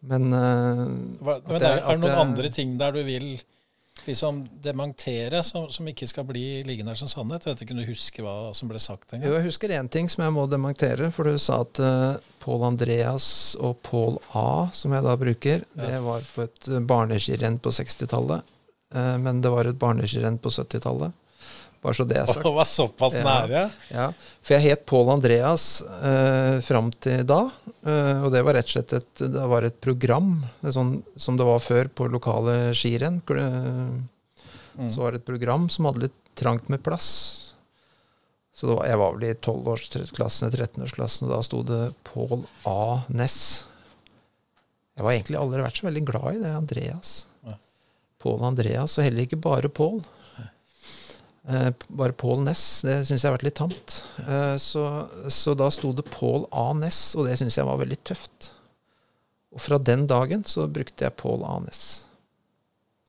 [0.10, 3.34] Men, Hva, men det er, er det noen andre ting der du vil
[4.10, 7.46] liksom dementere, som, som ikke skal bli liggende her som sannhet?
[7.46, 10.10] Jeg vet ikke om du husker hva som ble sagt Jo, jeg husker én ting
[10.12, 11.12] som jeg må dementere.
[11.16, 16.04] For du sa at uh, Pål Andreas og Pål A, som jeg da bruker, det
[16.06, 18.56] var på et uh, barneskirenn på 60-tallet.
[18.96, 21.16] Uh, men det var et barneskirenn på 70-tallet.
[21.82, 22.44] Bare så det er sagt.
[22.44, 23.24] Å, var såpass Ja.
[23.24, 23.62] nære?
[23.94, 24.08] Ja,
[24.44, 25.68] for jeg het Pål Andreas
[26.04, 27.46] eh, fram til da.
[27.88, 31.38] Eh, og det var rett og slett et, det var et program, det sånn, som
[31.40, 33.22] det var før på lokale skirenn.
[33.26, 33.40] hvor
[34.80, 34.88] Mm.
[34.88, 37.10] Så var det et program som hadde litt trangt med plass.
[38.56, 43.02] Så var, jeg var vel i 12-årsklassen, 13-årsklassen, og da sto det Pål A.
[43.12, 43.66] Ness.
[44.96, 47.12] Jeg var egentlig aldri vært så veldig glad i det, Andreas.
[47.48, 47.58] Ja.
[48.24, 50.02] Pål Andreas, og heller ikke bare Pål.
[51.48, 54.00] Eh, bare Pål Ness, det syns jeg har vært litt tamt.
[54.26, 54.84] Eh, så,
[55.32, 56.72] så da sto det Pål A.
[56.78, 58.52] Ness, og det syns jeg var veldig tøft.
[59.56, 61.58] Og fra den dagen så brukte jeg Pål A.
[61.64, 61.86] Ness.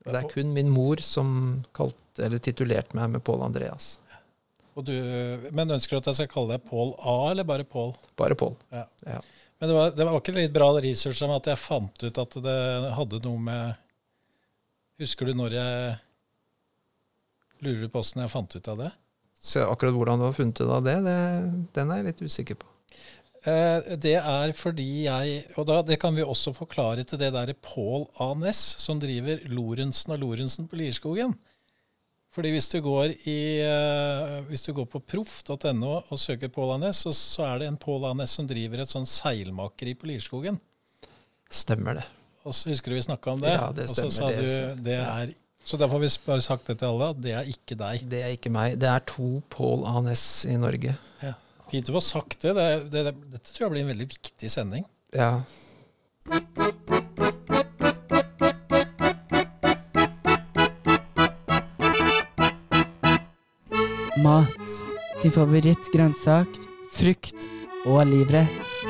[0.07, 1.33] Og det er kun min mor som
[1.77, 3.99] kalt, eller titulerte meg med Pål Andreas.
[4.79, 4.95] Og du,
[5.53, 7.93] men ønsker du at jeg skal kalle deg Pål A, eller bare Pål?
[8.17, 8.55] Bare Pål.
[8.73, 8.87] Ja.
[9.05, 9.19] Ja.
[9.61, 12.37] Men det var, det var ikke litt bra research om at jeg fant ut at
[12.47, 12.61] det
[12.97, 13.87] hadde noe med
[15.01, 15.93] Husker du når jeg
[17.65, 18.91] Lurer du på åssen jeg fant ut av det?
[19.41, 21.17] Så akkurat hvordan du har funnet ut av det, det,
[21.77, 22.69] den er jeg litt usikker på.
[23.49, 27.57] Eh, det er fordi jeg Og da, det kan vi også forklare til det derre
[27.57, 28.35] Pål A.
[28.37, 31.33] Næss, som driver Lorentzen og Lorentzen på Lierskogen.
[32.31, 36.79] Fordi hvis du går, i, eh, hvis du går på proff.no og søker Pål A.
[36.85, 38.15] Næss, så, så er det en Pål A.
[38.21, 40.61] Næss som driver et sånn seilmakeri på Lierskogen.
[41.51, 42.07] Stemmer det.
[42.45, 43.57] Og så husker du vi snakka om det?
[43.57, 44.13] Ja, det stemmer.
[44.13, 45.33] Og så sa du det er
[45.65, 48.05] Så derfor har vi bare sagt det til alle, at det er ikke deg.
[48.11, 48.79] Det er ikke meg.
[48.81, 50.01] Det er to Paul A.
[50.05, 50.97] Ness i Norge.
[51.23, 51.35] Ja.
[51.71, 52.55] Fint å få sagt det.
[52.57, 53.15] det, det, det.
[53.37, 54.87] Dette tror jeg blir en veldig viktig sending.
[55.15, 55.43] Ja.
[64.21, 64.57] Mat.
[65.21, 66.59] Din favorittgrønnsak,
[66.97, 67.47] frukt
[67.85, 68.90] og livrett.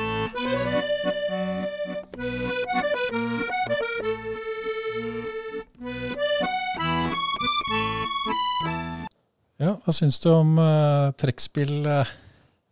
[9.91, 11.81] Hva syns du om uh, trekkspill?
[11.83, 12.07] Uh,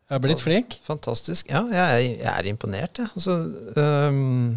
[0.07, 0.77] jeg er blitt flink?
[0.85, 1.49] Fantastisk.
[1.51, 3.11] Ja, jeg er, jeg er imponert, jeg.
[3.11, 3.35] Altså,
[3.75, 4.53] um,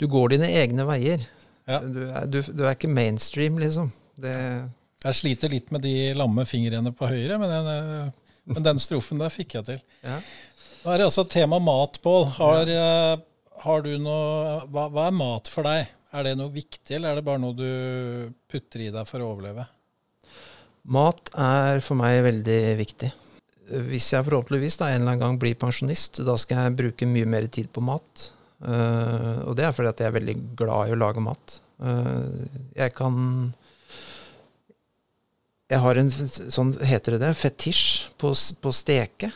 [0.00, 1.26] du går dine egne veier.
[1.68, 1.82] Ja.
[1.84, 3.92] Du, er, du, du er ikke mainstream, liksom.
[4.16, 4.32] Det,
[5.04, 9.20] Jeg sliter litt med de lamme fingrene på høyre, men den, eh, men den strofen
[9.20, 9.84] der fikk jeg til.
[10.06, 10.16] ja.
[10.80, 12.28] Nå er det altså tema mat, Pål.
[12.38, 13.20] Har, eh,
[13.68, 15.92] har du noe hva, hva er mat for deg?
[16.16, 19.34] Er det noe viktig, eller er det bare noe du putter i deg for å
[19.34, 19.68] overleve?
[20.86, 23.10] Mat er for meg veldig viktig.
[23.88, 27.26] Hvis jeg forhåpentligvis da en eller annen gang blir pensjonist, da skal jeg bruke mye
[27.26, 28.28] mer tid på mat.
[28.62, 31.58] Uh, og det er fordi at jeg er veldig glad i å lage mat.
[31.82, 32.46] Uh,
[32.78, 33.16] jeg kan
[35.68, 38.30] Jeg har en sånn, heter det det, fetisj på,
[38.62, 39.32] på steke.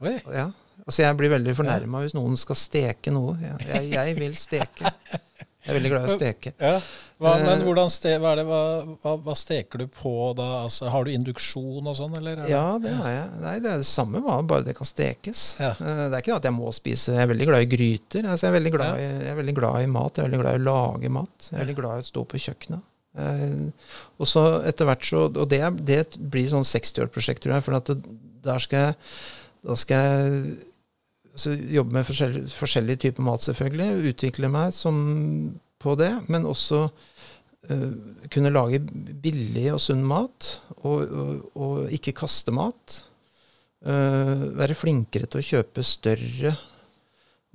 [0.00, 0.16] Oi.
[0.32, 0.48] Ja.
[0.86, 3.36] Altså jeg blir veldig fornærma hvis noen skal steke noe.
[3.42, 4.92] Jeg, jeg, jeg vil steke.
[5.66, 6.52] Jeg er veldig glad i å steke.
[6.62, 6.76] Ja.
[7.18, 10.46] Hva, Eh, men ste, hva, det, hva, hva, steker du på da?
[10.66, 12.42] Altså, har du induksjon og sånn, eller?
[12.44, 13.30] er Ja, det har jeg.
[13.40, 15.44] Nei, det er det samme, bare det kan stekes.
[15.62, 15.72] Ja.
[15.80, 18.28] Eh, Det er ikke at jeg må spise Jeg er veldig glad i gryter.
[18.28, 20.12] Altså, jeg, er veldig glad i, jeg er veldig glad i mat.
[20.12, 21.48] Jeg er veldig glad i å lage mat.
[21.48, 22.86] Jeg er veldig glad i å stå på kjøkkenet.
[23.16, 27.64] Eh, og så etter hvert så Og det, det blir sånn 60-årsprosjekt, tror jeg.
[27.64, 27.96] For det,
[28.44, 28.98] der skal jeg
[29.66, 30.56] Da skal jeg
[31.40, 34.12] så jobbe med forskjellige, forskjellige typer mat, selvfølgelig.
[34.12, 34.96] Utvikle meg som,
[35.82, 36.12] på det.
[36.32, 37.90] Men også uh,
[38.32, 38.80] kunne lage
[39.24, 43.02] billig og sunn mat, og, og, og ikke kaste mat.
[43.86, 46.56] Uh, være flinkere til å kjøpe større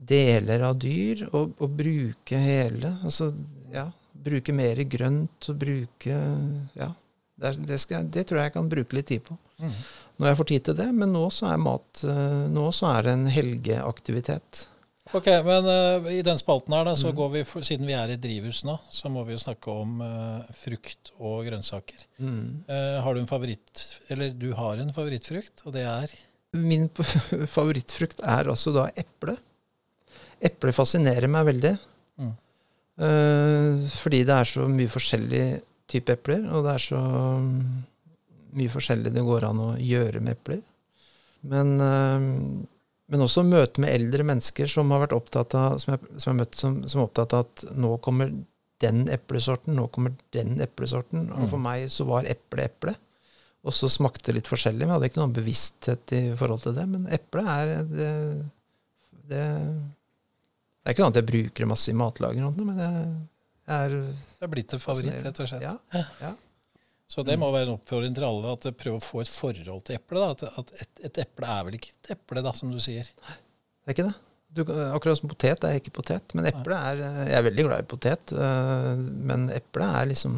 [0.02, 2.96] deler av dyr, og, og bruke hele.
[3.06, 3.32] Altså,
[3.74, 6.24] ja, bruke mer grønt og bruke
[6.78, 6.94] Ja.
[7.42, 9.34] Det, skal, det tror jeg jeg kan bruke litt tid på.
[9.58, 9.78] Mhm.
[10.22, 10.90] Når jeg får tid til det.
[10.94, 14.68] Men nå så er mat eh, Nå så er det en helgeaktivitet.
[15.18, 17.16] Ok, men uh, i den spalten her, da, Mm.
[17.18, 19.98] går vi, for, siden vi er i drivhus nå, så må vi jo snakke om
[20.00, 22.06] uh, frukt og grønnsaker.
[22.22, 22.62] Mm.
[22.70, 23.82] Uh, har du en favoritt,
[24.14, 26.14] eller du har en favorittfrukt, og det er?
[26.56, 26.88] Min
[27.58, 29.36] favorittfrukt er altså da eple.
[30.40, 31.74] Eple fascinerer meg veldig.
[32.22, 32.32] Mm.
[33.98, 35.46] Fordi det er så mye forskjellig
[35.92, 37.00] type epler, og det er så
[37.42, 37.62] mm,
[38.58, 40.62] mye forskjellig det går an å gjøre med epler.
[41.42, 42.28] Men, eh,
[43.12, 46.32] men også møte med eldre mennesker som har vært opptatt av, som jeg, som jeg
[46.32, 48.32] har møtt som, som er opptatt av at nå kommer
[48.82, 51.28] den eplesorten, nå kommer den eplesorten.
[51.36, 52.96] Og for meg så var eple eple.
[53.62, 54.88] Og så smakte det litt forskjellig.
[54.88, 56.86] Vi hadde ikke noen bevissthet i forhold til det.
[56.90, 58.14] Men eple er det,
[59.30, 59.42] det,
[60.82, 62.88] det er ikke noe annet jeg bruker masse i matlaging, men det
[63.70, 65.68] er Det er blitt en favoritt, rett og slett.
[65.68, 65.76] Ja,
[66.24, 66.32] ja.
[67.12, 69.98] Så det må være en oppfordring til alle at prøve å få et forhold til
[69.98, 70.22] eple.
[70.32, 73.04] At, at et, et eple er vel ikke et eple, da, som du sier.
[73.12, 74.16] Det er ikke det.
[74.52, 76.32] Du, akkurat som potet er ikke potet.
[76.36, 80.34] Men eple er Jeg er veldig glad i potet, øh, men eple er liksom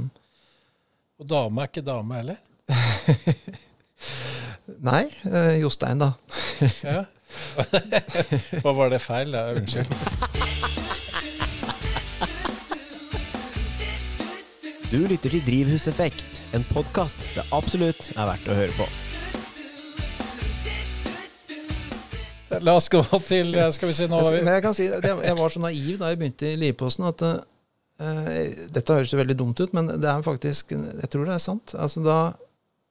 [1.22, 2.38] Og dame er ikke dame heller.
[4.90, 6.10] Nei, øh, Jostein, da.
[6.86, 7.04] Ja.
[8.64, 9.34] Hva var det feil?
[9.34, 9.54] Da?
[9.58, 9.90] unnskyld.
[14.94, 18.86] Du lytter til Drivhuseffekt, en podkast det absolutt er verdt å høre på.
[22.62, 25.62] La oss gå til Skal vi si nå Jeg, jeg kan si jeg, var så
[25.64, 27.40] naiv da jeg begynte i Livposten at uh,
[28.70, 31.74] Dette høres jo veldig dumt ut, men det er faktisk Jeg tror det er sant.
[31.74, 32.18] Altså da,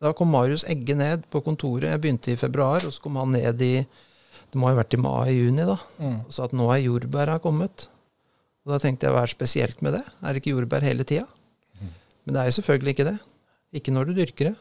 [0.02, 1.92] da kom Marius Egge ned på kontoret.
[1.92, 5.02] Jeg begynte i februar, og så kom han ned i Det må ha vært i
[5.04, 5.78] mai-juni, da.
[6.02, 6.18] Mm.
[6.26, 7.86] Og sa at nå er jordbæra kommet.
[8.66, 10.02] Og da tenkte jeg hva er spesielt med det?
[10.18, 11.28] Er det ikke jordbær hele tida?
[12.26, 13.20] Men det er jo selvfølgelig ikke det.
[13.72, 14.56] Ikke når du dyrker det.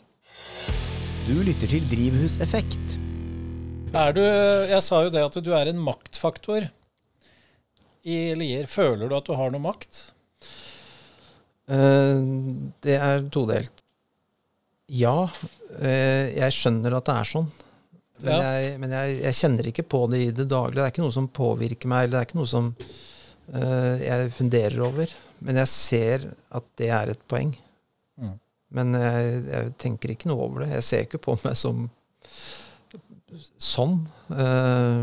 [1.28, 2.98] Du lytter til Drivhuseffekt.
[3.92, 6.70] Er du Jeg sa jo det at du er en maktfaktor
[8.08, 8.70] i Lier?
[8.72, 10.00] Føler du at du har noe makt?
[11.72, 12.22] Eh,
[12.84, 13.84] det er todelt.
[14.92, 15.28] Ja,
[15.80, 17.52] eh, jeg skjønner at det er sånn.
[18.22, 18.40] Men, Ja.
[18.54, 20.78] jeg, men jeg, jeg kjenner ikke på det i det daglige.
[20.78, 22.68] Det er ikke noe som påvirker meg, eller det er ikke noe som
[23.56, 25.14] eh, jeg funderer over.
[25.42, 27.54] Men jeg ser at det er et poeng.
[28.76, 30.72] Men jeg, jeg tenker ikke noe over det.
[30.78, 31.90] Jeg ser ikke på meg som
[33.62, 34.00] sånn.
[34.32, 35.02] Eh,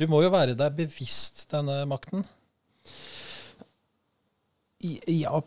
[0.00, 2.24] Du må jo være deg bevisst denne makten.
[4.84, 5.38] Ja,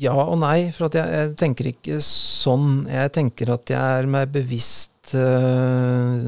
[0.00, 2.88] ja og nei, for at jeg, jeg tenker ikke sånn.
[2.90, 6.18] Jeg tenker at jeg er meg bevisst uh,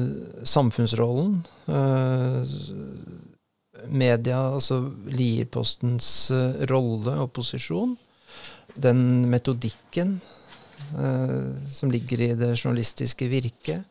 [0.47, 1.41] samfunnsrollen.
[1.67, 2.45] Uh,
[3.91, 4.79] media, altså
[5.11, 6.07] Lierpostens
[6.71, 7.97] rolle og posisjon.
[8.81, 10.34] Den metodikken eh,
[11.71, 13.83] som ligger i det journalistiske virket.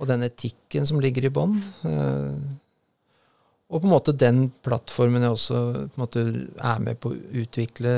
[0.00, 1.58] Og den etikken som ligger i bånn.
[1.84, 2.34] eh,
[3.70, 5.58] og på en måte den plattformen jeg også
[6.00, 6.24] måte
[6.58, 7.92] er med på å utvikle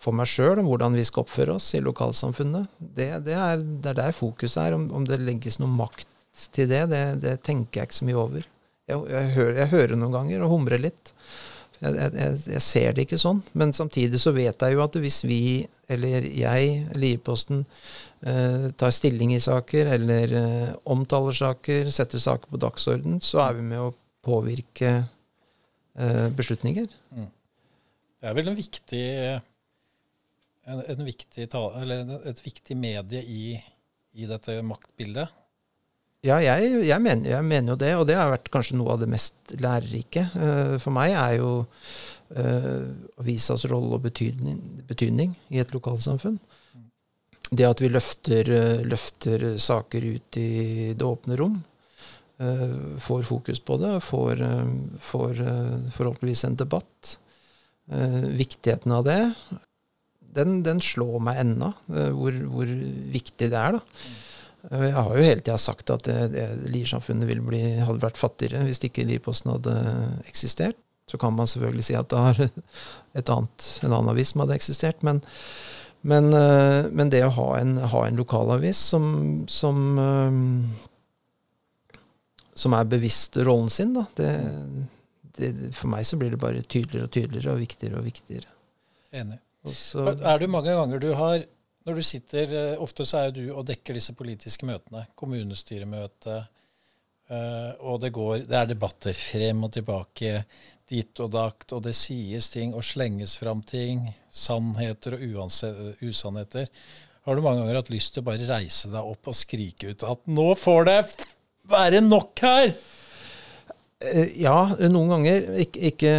[0.00, 2.70] for meg sjøl, om hvordan vi skal oppføre oss i lokalsamfunnet.
[2.80, 4.78] Det, det, er, det er der fokuset er.
[4.78, 6.08] Om, om det legges noe makt
[6.54, 8.48] til det, det, det tenker jeg ikke så mye over.
[8.88, 11.12] Jeg, jeg, hører, jeg hører noen ganger og humrer litt.
[11.78, 13.40] Jeg, jeg, jeg ser det ikke sånn.
[13.58, 15.40] Men samtidig så vet jeg jo at hvis vi,
[15.90, 17.64] eller jeg, Lierposten,
[18.26, 23.58] eh, tar stilling i saker, eller eh, omtaler saker, setter saker på dagsorden, så er
[23.60, 23.92] vi med å
[24.26, 26.90] påvirke eh, beslutninger.
[28.18, 29.04] Det er vel en viktig,
[30.66, 31.62] en, en viktig ta,
[32.26, 33.42] et viktig medie i,
[34.18, 35.30] i dette maktbildet.
[36.26, 39.02] Ja, jeg, jeg, mener, jeg, mener, jo det, og det har vært kanskje noe av
[39.04, 40.24] det mest lærerike.
[40.34, 42.88] Uh, for meg er jo uh,
[43.22, 46.40] avisas rolle og betydning, betydning, i et lokalsamfunn.
[47.48, 50.50] Det at vi løfter, uh, løfter saker ut i
[50.98, 51.58] det åpne rom,
[53.02, 54.40] får fokus på det, får,
[55.02, 55.40] får
[55.90, 57.16] forhåpentligvis en debatt.
[58.38, 59.32] viktigheten av det,
[60.36, 61.72] den, den slår meg ennå,
[62.14, 62.70] hvor, hvor
[63.10, 63.80] viktig det er.
[63.80, 63.82] da.
[64.68, 66.08] Jeg har jo hele tida sagt at
[66.68, 67.30] Lier-samfunnet
[67.86, 69.74] hadde vært fattigere hvis ikke Lierposten hadde
[70.28, 70.76] eksistert.
[71.08, 72.40] Så kan man selvfølgelig si at det har
[73.16, 75.00] et annet, en annen avis som hadde eksistert.
[75.06, 75.22] Men,
[76.04, 76.28] men,
[76.92, 79.08] men det å ha en, ha en lokalavis som,
[79.48, 79.80] som,
[82.52, 84.30] som, er bevisst rollen sin, da, det,
[85.40, 88.56] det, for meg så blir det bare tydeligere og tydeligere og viktigere og viktigere.
[89.16, 89.40] Enig.
[89.68, 91.40] Også, er det mange ganger du har
[91.86, 95.06] når du sitter, Ofte så er jo du og dekker disse politiske møtene.
[95.18, 96.40] Kommunestyremøte.
[97.84, 100.42] Og det, går, det er debatter frem og tilbake,
[100.88, 104.06] dit og dakt, og det sies ting og slenges fram ting.
[104.32, 106.68] Sannheter og usannheter.
[107.28, 110.04] Har du mange ganger hatt lyst til å bare reise deg opp og skrike ut
[110.08, 111.00] at 'nå får det
[111.68, 112.72] være nok her'?
[114.38, 115.50] Ja, noen ganger.
[115.60, 116.12] Ikke, ikke,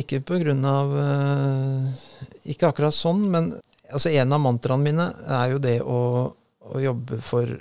[0.00, 0.92] ikke på grunn av
[2.46, 3.50] Ikke akkurat sånn, men
[3.94, 5.06] altså En av mantraene mine
[5.38, 6.00] er jo det å,
[6.74, 7.54] å jobbe for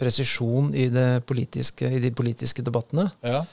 [0.00, 0.88] presisjon i,
[1.26, 3.06] politiske, i, de politiske debattene.
[3.24, 3.44] Ja.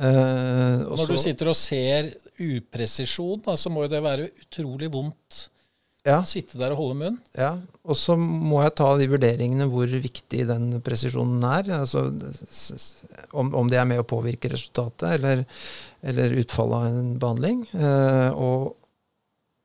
[0.00, 5.42] Eh, Når du sitter og ser upresisjon, da, så må jo det være utrolig vondt
[6.06, 6.20] ja.
[6.22, 7.20] å sitte der og holde munn.
[7.36, 7.52] Ja,
[7.84, 11.72] og så må jeg ta de vurderingene hvor viktig den presisjonen er.
[11.82, 12.06] Altså,
[13.36, 15.44] om, om det er med å påvirke resultatet eller,
[16.00, 17.64] eller utfallet av en behandling.
[17.76, 18.76] Eh, og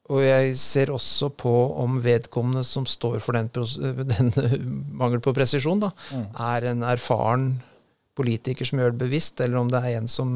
[0.05, 3.49] og jeg ser også på om vedkommende som står for den,
[4.13, 4.33] den
[4.93, 6.27] mangel på presisjon, da, mm.
[6.49, 7.47] er en erfaren
[8.15, 10.29] politiker som gjør det bevisst, eller om det er en som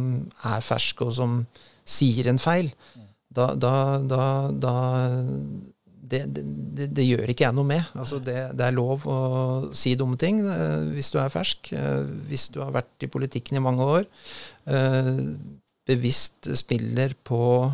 [0.47, 1.43] er fersk og som
[1.87, 2.73] sier en feil.
[2.95, 3.05] Mm.
[3.39, 3.73] Da, da,
[4.09, 4.73] da, da
[6.09, 7.85] det, det, det, gjør ikke jeg noe med.
[7.93, 9.19] Altså det, det, er lov å
[9.77, 11.71] si dumme ting eh, hvis du er fersk.
[11.77, 14.09] Eh, hvis du har vært i politikken i mange år.
[14.65, 15.21] Eh,
[15.89, 17.69] bevisst spiller på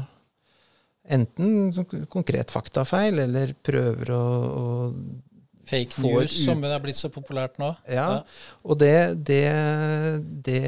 [1.12, 4.68] enten konkret faktafeil, eller prøver å, å
[5.65, 7.72] Fake news, som det er blitt så populært nå.
[7.89, 8.60] Ja, ja.
[8.62, 9.41] og det, det,
[10.46, 10.62] det,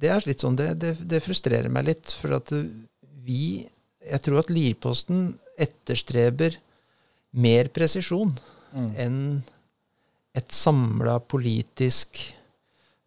[0.00, 2.14] det er litt sånn det, det, frustrerer meg litt.
[2.16, 2.48] For at
[3.22, 3.66] vi
[4.02, 6.56] Jeg tror at Lierposten etterstreber
[7.36, 8.32] mer presisjon
[8.72, 8.88] mm.
[9.04, 9.20] enn
[10.32, 12.22] et samla politisk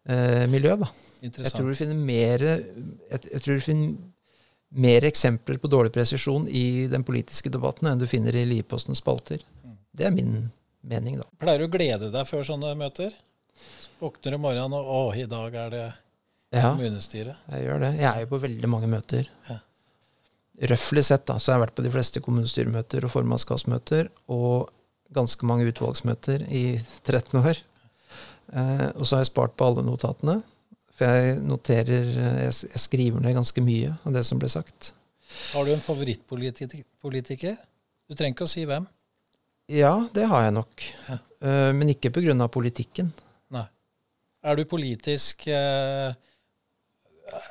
[0.06, 0.76] eh, miljø.
[0.78, 0.92] da.
[1.26, 2.62] Jeg tror du finner mer jeg,
[3.10, 3.96] jeg tror du finner
[4.68, 9.44] mer eksempler på dårlig presisjon i den politiske debatten enn du finner i Lierpostens spalter.
[9.96, 10.48] Det er min
[10.86, 11.28] mening, da.
[11.40, 13.14] Pleier du å glede deg før sånne møter?
[14.00, 15.86] Våkner om morgenen og 'Å, i dag er det
[16.54, 16.72] ja.
[16.78, 17.92] Jeg gjør det.
[17.98, 19.28] Jeg er jo på veldig mange møter.
[19.48, 19.58] Ja.
[20.70, 24.70] Røftlig sett da, så har jeg vært på de fleste kommunestyremøter og formannskapsmøter og
[25.16, 27.60] ganske mange utvalgsmøter i 13 år.
[28.52, 30.38] Eh, og så har jeg spart på alle notatene.
[30.96, 32.06] For jeg noterer
[32.46, 34.92] Jeg, jeg skriver ned ganske mye av det som ble sagt.
[35.52, 37.56] Har du en favorittpolitiker?
[38.06, 38.86] Du trenger ikke å si hvem.
[39.72, 40.84] Ja, det har jeg nok.
[41.08, 41.18] Ja.
[41.42, 42.46] Uh, men ikke pga.
[42.48, 43.10] politikken.
[43.52, 43.66] Nei.
[44.46, 46.14] Er du politisk uh,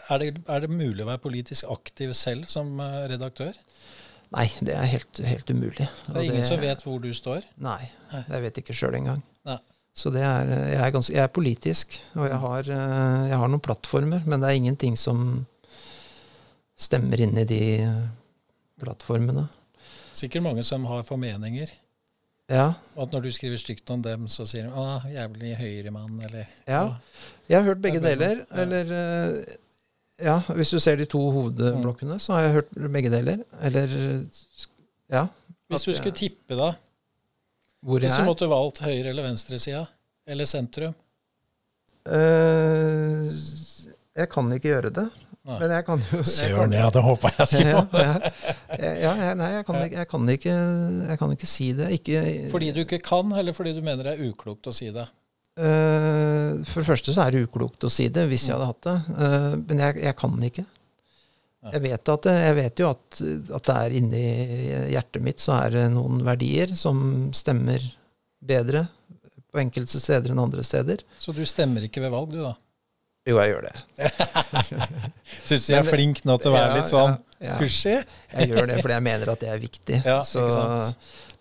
[0.09, 3.55] er det, er det mulig å være politisk aktiv selv som eh, redaktør?
[4.35, 5.87] Nei, det er helt, helt umulig.
[6.07, 7.45] Det er ingen som vet hvor du står?
[7.61, 8.23] Nei, Nei.
[8.31, 9.21] jeg vet ikke sjøl engang.
[9.95, 13.51] Så det er, jeg, er ganske, jeg er politisk, og jeg har, eh, jeg har
[13.51, 15.45] noen plattformer, men det er ingenting som
[16.75, 17.61] stemmer inn i de
[18.83, 19.47] plattformene.
[20.15, 21.71] Sikkert mange som har formeninger.
[22.51, 26.19] Ja, Og at når du skriver stygt om dem, så sier de 'Å, jævlig høyremann',
[26.27, 26.97] eller ja.
[27.49, 28.45] Jeg har hørt begge er deler.
[28.51, 29.43] Eller eh,
[30.21, 33.43] Ja, hvis du ser de to hovedblokkene, så har jeg hørt begge deler.
[33.61, 33.87] Eller
[35.09, 35.27] Ja.
[35.69, 36.75] Hvis du skulle tippe, da?
[37.85, 38.29] Hvor jeg Hvis du er.
[38.31, 39.83] måtte valgt høyre- eller venstresida?
[40.25, 40.95] Eller sentrum?
[42.05, 43.29] Uh,
[44.15, 45.05] jeg kan ikke gjøre det.
[45.45, 45.59] Nei.
[45.61, 47.99] Men jeg kan jo jeg Søren, jeg hadde håpa jeg skulle få.
[48.01, 48.13] ja.
[48.81, 50.55] ja, ja, nei, jeg kan, ikke, jeg, kan ikke,
[51.11, 51.89] jeg kan ikke si det.
[51.99, 55.05] Ikke, Fordi du ikke kan, eller fordi du mener det er uklokt å si det?
[55.55, 58.87] Uh, for det første så er det uklokt å si det, hvis jeg hadde hatt
[58.89, 58.95] det.
[59.13, 60.65] Uh, men jeg, jeg kan ikke.
[61.73, 63.21] Jeg vet, at jeg vet jo at,
[63.57, 64.25] at det er inni
[64.93, 67.81] hjertet mitt så er det noen verdier som stemmer
[68.45, 68.83] bedre
[69.49, 71.01] på enkelte steder enn andre steder.
[71.17, 72.53] Så du stemmer ikke ved valg, du, da?
[73.25, 74.09] Jo, jeg gjør det.
[75.49, 78.01] Syns jeg er flink nå til å være Ja, litt sånn ja, ja.
[78.35, 80.01] Jeg gjør det fordi jeg mener at det er viktig.
[80.11, 80.45] Ja, Så,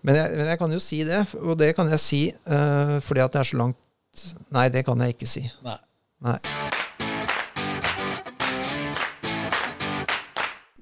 [0.00, 3.24] men, jeg, men jeg kan jo si det, og det kan jeg si uh, fordi
[3.24, 3.80] at det er så langt
[4.54, 5.42] Nei, det kan jeg ikke si.
[5.66, 5.78] Nei.
[6.22, 6.38] Nei.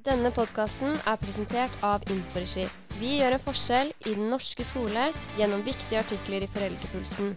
[0.03, 2.65] Denne podkasten er presentert av Inforegi.
[2.99, 5.05] Vi gjør en forskjell i den norske skole
[5.39, 7.29] gjennom viktige artikler i Foreldrepulsen.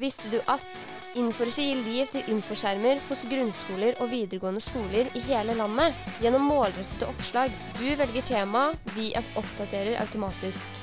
[0.00, 0.86] Visste du at
[1.20, 5.92] Inforegi gir liv til infoskjermer hos grunnskoler og videregående skoler i hele landet
[6.24, 7.52] gjennom målrettede oppslag?
[7.76, 10.80] Du velger tema, vi oppdaterer automatisk.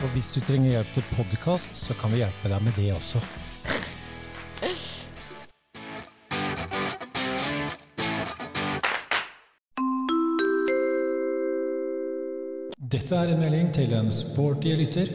[0.00, 3.22] Og hvis du trenger hjelp til podkast, så kan vi hjelpe deg med det også.
[12.90, 15.08] Dette er en melding til en sporty lytter.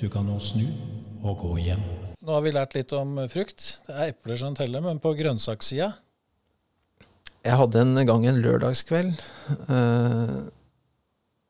[0.00, 0.64] Du kan nå snu
[1.20, 1.82] og gå hjem.
[2.24, 3.66] Nå har vi lært litt om frukt.
[3.84, 5.90] Det er epler som teller, men på grønnsakssida
[7.44, 9.12] Jeg hadde en gang en lørdagskveld.
[9.68, 10.36] eh,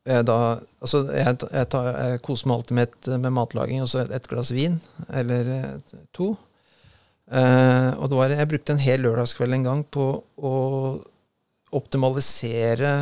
[0.03, 0.37] jeg, da,
[0.83, 4.15] altså jeg, jeg, tar, jeg koser meg alltid med, et, med matlaging og så et,
[4.19, 6.33] et glass vin, eller eh, to.
[7.29, 10.53] Eh, og det var, jeg brukte en hel lørdagskveld en gang på å
[11.71, 12.93] optimalisere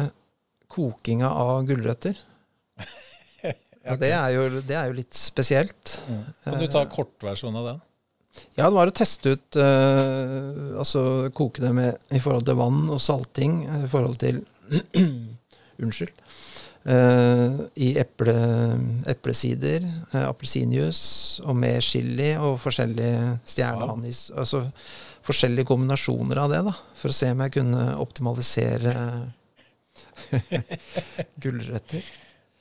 [0.70, 2.18] kokinga av gulrøtter.
[3.90, 5.96] Og det er, jo, det er jo litt spesielt.
[6.44, 7.80] Kan du ta kortversjonen av den?
[8.54, 11.02] Ja, det var å teste ut uh, Altså
[11.36, 14.44] koke det med i forhold til vann og salting eh, i forhold til
[15.82, 16.19] Unnskyld.
[16.86, 18.36] Eh, I eple,
[19.12, 24.30] eplesider, uh, appelsinjuice og med chili og forskjellige stjerneanis.
[24.36, 24.66] Altså
[25.26, 26.76] forskjellige kombinasjoner av det, da.
[27.00, 28.94] For å se om jeg kunne optimalisere
[31.44, 32.06] gulrøtter.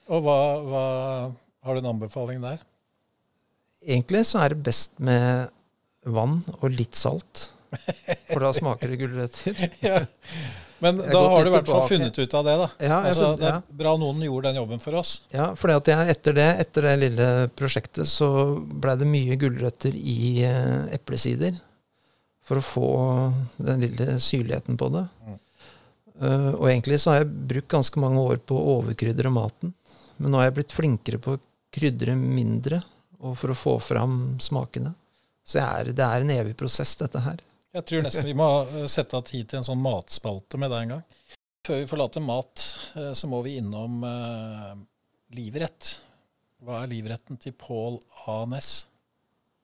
[0.08, 0.86] Og hva, hva
[1.66, 2.62] Har du en anbefaling der?
[3.84, 5.50] Egentlig så er det best med
[6.08, 7.50] vann og litt salt.
[8.30, 9.68] For da smaker det gulrøtter.
[9.84, 10.00] Ja.
[10.80, 12.66] Men da har du i hvert fall funnet ut av det, da.
[12.86, 15.22] Ja, altså, funnet- det er bra noen gjorde den jobben for oss.
[15.34, 17.26] Ja, for etter det, etter det lille
[17.58, 18.28] prosjektet så
[18.62, 21.58] blei det mye gulrøtter i eh, eplesider.
[22.48, 22.86] For å få
[23.58, 25.02] den lille syrligheten på det.
[26.20, 29.74] Eh, og egentlig så har jeg brukt ganske mange år på å overkrydre maten.
[30.18, 31.42] Men nå har jeg blitt flinkere på å
[31.74, 32.80] krydre mindre,
[33.20, 34.94] og for å få fram smakene.
[35.46, 37.38] Så jeg er, det er en evig prosess, dette her.
[37.76, 40.86] Jeg tror nesten vi må eh, sette av tid til en sånn matspalte med deg
[40.86, 41.16] en gang.
[41.68, 42.64] Før vi forlater mat,
[42.96, 44.70] eh, så må vi innom eh,
[45.36, 45.98] livrett.
[46.64, 48.40] Hva er livretten til Pål A.
[48.48, 48.86] Næss?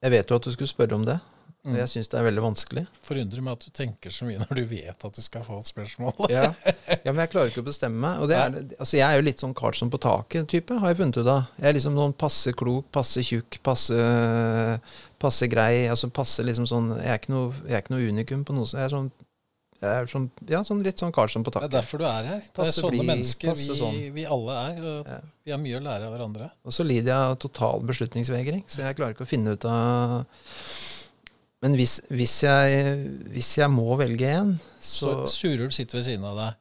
[0.04, 1.16] Jeg vet jo at du skulle spørre om det,
[1.64, 1.76] og Mm.
[1.80, 2.82] jeg syns det er veldig vanskelig.
[3.08, 5.70] Forundrer meg at du tenker så mye når du vet at du skal få et
[5.70, 6.12] spørsmål.
[6.28, 6.50] Ja.
[7.06, 8.20] ja, men jeg klarer ikke å bestemme meg.
[8.20, 11.26] Og er, altså jeg er jo litt sånn Karlsson på taket-type, har jeg funnet ut
[11.32, 11.46] av.
[11.56, 13.96] Jeg er liksom noen passe klok, passe tjukk, passe,
[15.24, 15.86] passe grei.
[15.88, 18.68] altså passe liksom sånn, Jeg er ikke noe, jeg er ikke noe unikum på noe
[18.68, 18.80] sånt.
[18.82, 19.10] Jeg er sånn,
[19.84, 21.70] jeg er sånn, ja, sånn litt sånn Karlsson på taket.
[21.70, 22.40] Det er derfor du er her.
[22.44, 23.98] Det er Passe sånne bli, mennesker vi, sånn.
[24.14, 24.78] vi alle er.
[24.84, 25.10] Og
[25.44, 26.50] Vi har mye å lære av hverandre.
[26.64, 30.24] Og så lider jeg av total beslutningsvegring, så jeg klarer ikke å finne ut av
[31.64, 32.96] Men hvis, hvis, jeg,
[33.32, 36.58] hvis jeg må velge en, Så, så Surulv sitter ved siden av deg.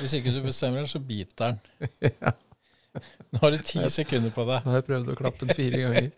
[0.00, 2.14] Hvis ikke du bestemmer, så biter den
[3.30, 4.64] Nå har du ti sekunder på deg.
[4.64, 6.08] Nå har jeg prøvd å klappe den fire ganger.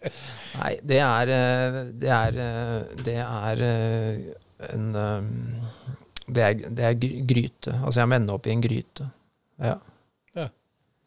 [0.60, 1.32] Nei, det er
[2.04, 2.38] Det er,
[3.02, 3.64] det er
[4.70, 4.86] en
[6.32, 6.96] det er, det er
[7.28, 7.74] gryte.
[7.82, 9.08] Altså, jeg må ende opp i en gryte.
[9.60, 9.74] Ja.
[10.38, 10.46] Ja.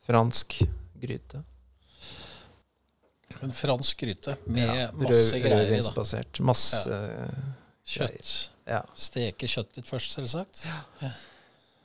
[0.05, 0.59] Fransk
[1.01, 1.41] gryte.
[3.45, 5.49] En fransk gryte med Ja, masse rød- greier i.
[5.51, 5.77] da.
[5.77, 6.39] Rødvinsbasert.
[6.41, 6.97] Masse
[7.85, 8.49] Kjøtt.
[8.65, 8.79] Ja.
[8.97, 10.63] Steke kjøtt litt først, selvsagt.
[10.65, 11.09] Ja.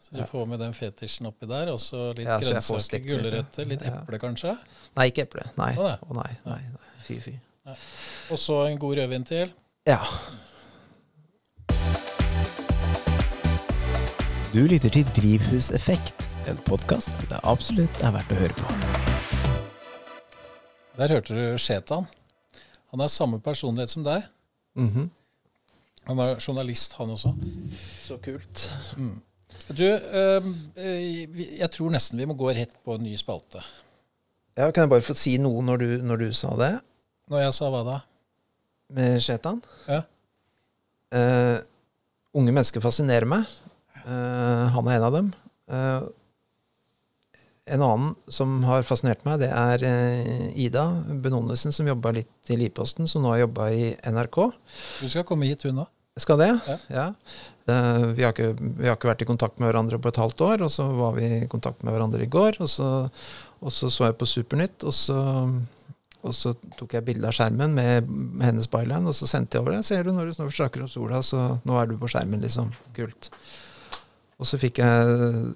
[0.01, 0.25] Så du Ja.
[0.25, 4.01] får med den fetisjen oppi der, og så litt Ja, grønnsaker, gulrøtter, litt Ja.
[4.01, 4.57] eple kanskje.
[4.97, 5.45] Nei, ikke eple.
[5.59, 5.75] Nei.
[5.77, 5.99] Å, nei.
[6.15, 7.05] nei, nei, nei.
[7.05, 7.35] Fy, fy.
[8.31, 9.53] Og så en god rødvin til.
[9.87, 10.01] Ja.
[14.53, 19.10] Du lytter til Drivhuseffekt, en podkast det absolutt er verdt å høre på.
[21.01, 22.05] Der hørte du Shetan.
[22.93, 24.27] Han er samme personlighet som deg.
[24.77, 25.09] Mhm.
[26.11, 27.33] Han er journalist, han også.
[28.05, 28.67] Så kult.
[29.69, 30.45] Du, øh,
[30.77, 33.63] jeg tror nesten vi må gå rett på en ny spalte.
[34.59, 36.73] Ja, kan jeg bare få si noe når du, når du sa det?
[37.31, 37.99] Når jeg sa hva da?
[38.91, 39.61] med Shetan.
[39.89, 40.03] Ja.
[41.11, 41.59] Uh,
[42.35, 43.47] unge mennesker fascinerer meg.
[44.05, 45.31] Uh, han er en av dem.
[45.71, 46.07] Eh,
[47.71, 50.89] en annen som har fascinert meg, det er eh, Ida
[51.23, 54.43] Benonnesen, som jobba litt i Liposten, som nå har jobba i NRK.
[55.01, 55.91] Du skal komme hit, hun òg.
[56.21, 56.51] Skal det?
[56.67, 56.77] Ja.
[56.93, 57.05] Ja.
[57.71, 60.43] Eh, vi, har ikke, vi har ikke vært i kontakt med hverandre på et halvt
[60.45, 62.59] år, og så var vi i kontakt med hverandre i går.
[62.61, 62.91] Og så
[63.61, 65.19] og så, så jeg på Supernytt, og så,
[66.25, 68.09] og så tok jeg bilde av skjermen med
[68.45, 69.85] hennes byline, og så sendte jeg over det.
[69.89, 72.73] Ser du når du snakker om sola, så nå er du på skjermen, liksom.
[72.97, 73.29] Kult.
[74.41, 75.53] Og så fikk jeg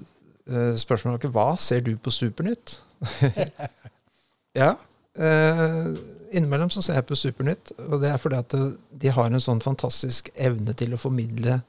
[0.51, 2.79] uh, ikke hva ser du på Supernytt?
[4.61, 4.75] ja.
[5.19, 5.89] eh,
[6.35, 8.55] innimellom så ser jeg på Supernytt, og det er fordi at
[9.03, 11.61] de har en sånn fantastisk evne til å formidle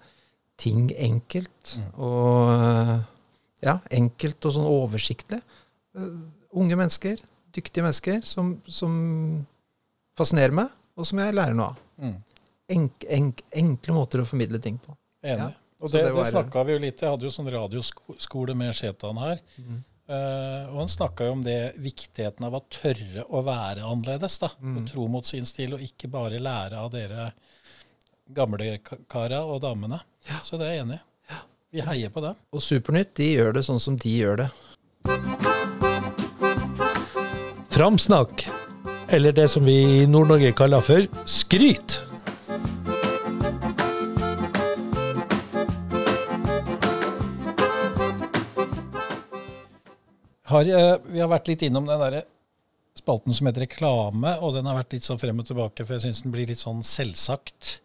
[0.62, 1.76] ting enkelt.
[1.96, 2.96] Og eh,
[3.66, 5.42] ja, enkelt og sånn oversiktlig.
[5.98, 6.16] Eh,
[6.56, 7.22] unge mennesker,
[7.56, 8.96] dyktige mennesker, som, som
[10.18, 11.84] fascinerer meg, og som jeg lærer noe av.
[12.00, 12.16] Mm.
[12.76, 14.96] Enk, enk, enkle måter å formidle ting på.
[15.26, 15.44] Enig.
[15.44, 15.65] Ja.
[15.84, 19.20] Og det, det det, snakka vi jo litt Jeg hadde jo sånn radioskole med Shetan
[19.20, 19.42] her.
[19.60, 19.84] Mm.
[20.06, 24.38] Uh, og han snakka jo om det viktigheten av å tørre å være annerledes.
[24.44, 24.78] da, mm.
[24.78, 27.32] Og tro mot sin stil, og ikke bare lære av dere
[28.36, 28.78] gamle
[29.12, 30.00] kara og damene.
[30.46, 31.04] Så det er jeg enig i.
[31.76, 32.38] Vi heier på dem.
[32.56, 34.50] Og Supernytt de gjør det sånn som de gjør det.
[37.76, 38.46] Framsnakk,
[39.12, 42.00] eller det som vi i Nord-Norge kaller for skryt.
[50.56, 52.22] Har, eh, vi har vært litt innom den der
[52.96, 56.06] spalten som heter reklame, og den har vært litt sånn frem og tilbake, for jeg
[56.06, 57.80] syns den blir litt sånn selvsagt.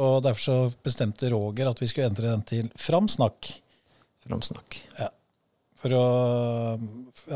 [0.00, 3.50] Og derfor så bestemte Roger at vi skulle endre den til Framsnakk.
[4.24, 4.78] Framsnakk.
[4.96, 5.10] Ja.
[5.76, 6.06] For å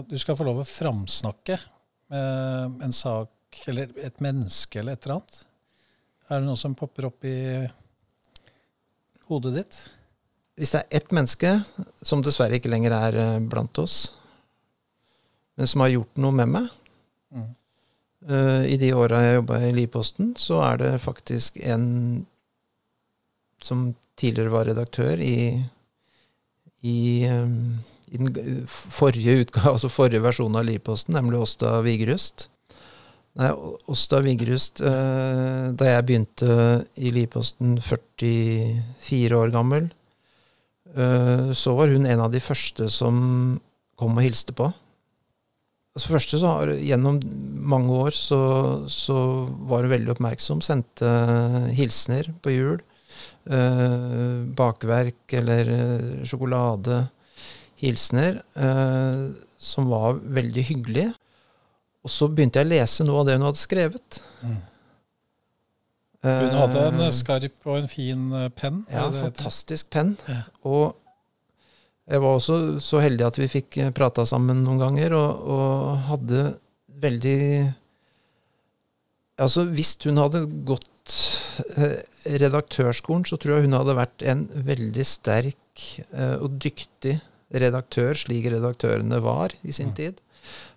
[0.01, 1.59] at Du skal få lov å framsnakke
[2.11, 5.41] med en sak eller et menneske eller et eller annet.
[6.31, 7.37] Er det noe som popper opp i
[9.28, 9.81] hodet ditt?
[10.61, 11.53] Hvis det er ett menneske
[12.07, 14.12] som dessverre ikke lenger er eh, blant oss,
[15.59, 16.68] men som har gjort noe med meg
[17.30, 17.55] Mm.
[18.30, 22.26] Uh, I de åra jeg jobba i Livposten, så er det faktisk en
[23.64, 23.90] som
[24.20, 25.61] tidligere var redaktør i,
[26.84, 27.78] i, um,
[28.09, 32.48] i den forrige utgave, altså forrige versjonen av Livposten, nemlig Åsta Vigrust.
[33.40, 33.53] Nei,
[33.88, 36.59] Åsta Vigrust, uh, da jeg begynte
[37.01, 39.88] i Livposten 44 år gammel,
[40.98, 43.16] uh, så var hun en av de første som
[44.01, 44.72] kom og hilste på.
[45.97, 47.18] Altså første så har, Gjennom
[47.70, 48.38] mange år så,
[48.91, 49.16] så
[49.70, 51.11] var hun veldig oppmerksom, sendte
[51.76, 52.78] hilsener på jul.
[53.51, 57.03] Eh, bakverk eller eh, sjokolade.
[57.80, 59.24] Hilsener eh,
[59.61, 61.12] som var veldig hyggelige.
[62.05, 64.20] Og så begynte jeg å lese noe av det hun hadde skrevet.
[64.47, 64.59] Mm.
[66.20, 68.82] Hun hadde en Eh, skarp og en fin eh, penn.
[68.93, 70.14] ja, det fantastisk penn.
[70.28, 70.43] Ja.
[70.68, 70.95] Og
[72.11, 76.48] jeg var også så heldig at vi fikk prata sammen noen ganger, og, og hadde
[77.00, 77.42] veldig
[79.40, 81.14] Altså, hvis hun hadde gått
[81.80, 82.02] eh,
[82.42, 87.14] redaktørskolen, så tror jeg hun hadde vært en veldig sterk eh, og dyktig
[87.48, 90.20] redaktør, slik redaktørene var i sin tid.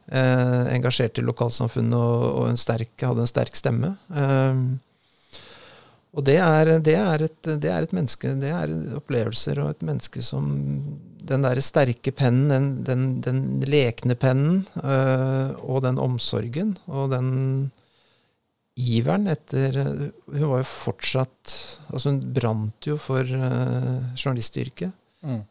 [0.07, 3.93] Eh, engasjert i lokalsamfunnet og, og en sterk, hadde en sterk stemme.
[4.15, 4.63] Eh,
[6.13, 9.83] og det er, det, er et, det er et menneske, det er opplevelser og et
[9.83, 10.53] menneske som
[11.23, 17.71] Den derre sterke pennen, den, den, den lekne pennen, øh, og den omsorgen og den
[18.75, 19.77] iveren etter
[20.33, 21.53] Hun var jo fortsatt
[21.93, 24.91] Altså, hun brant jo for øh, journalistyrket.
[25.23, 25.43] Mm.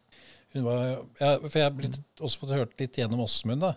[0.53, 0.81] Hun var,
[1.17, 3.71] ja, for jeg har også fått hørt litt gjennom Åsmund, da.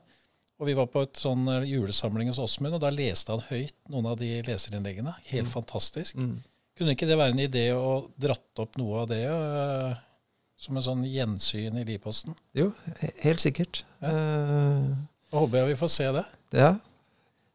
[0.61, 3.77] Og vi var på et sånn eh, julesamling hos Åsmund, og da leste han høyt
[3.93, 5.15] noen av de leserinnleggene.
[5.31, 5.53] Helt Mm.
[5.55, 6.17] fantastisk.
[6.21, 6.35] Mm.
[6.77, 9.95] Kunne ikke det være en idé å dratt opp noe av det øh,
[10.61, 12.37] som en sånn gjensyn i Livposten?
[12.57, 12.71] Jo,
[13.23, 13.85] helt sikkert.
[14.01, 14.13] Ja.
[15.27, 16.27] Da håper jeg vi får se det.
[16.57, 16.75] ja.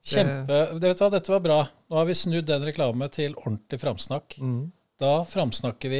[0.02, 1.56] Kjempe, det, vet du hva, Dette var bra.
[1.91, 4.34] Nå har vi snudd den reklame til ordentlig framsnakk.
[4.41, 4.72] Mm.
[4.97, 5.99] Da framsnakker vi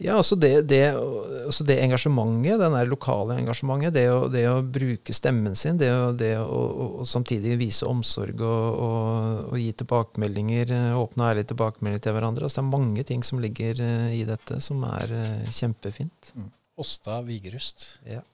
[0.00, 0.80] Ja, altså det, det,
[1.44, 5.90] altså det engasjementet, den der lokale engasjementet, det å, det å bruke stemmen sin, det
[5.92, 11.50] å, det å, å, samtidig vise omsorg og, og, og gi tilbakemeldinger, åpne og ærlige
[11.52, 12.48] tilbakemeldinger til hverandre.
[12.48, 16.32] Altså det er mange ting som ligger eh, i dette som er eh, kjempefint.
[16.80, 17.90] Åsta Vigerust.
[18.08, 18.24] Ja.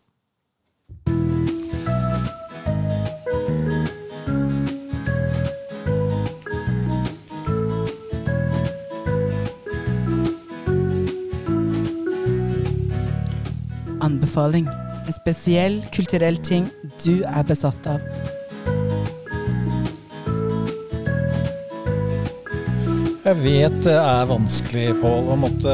[14.37, 14.67] Anbefaling.
[15.07, 16.67] En spesiell kulturell ting
[17.01, 18.03] du er besatt av.
[23.25, 25.73] Jeg vet det er vanskelig, Pål, å måtte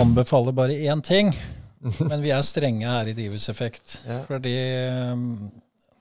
[0.00, 1.30] anbefale bare én ting.
[2.10, 4.00] Men vi er strenge her i Drivhuseffekt.
[4.08, 4.18] Ja.
[4.26, 4.56] Fordi
[5.14, 5.46] um,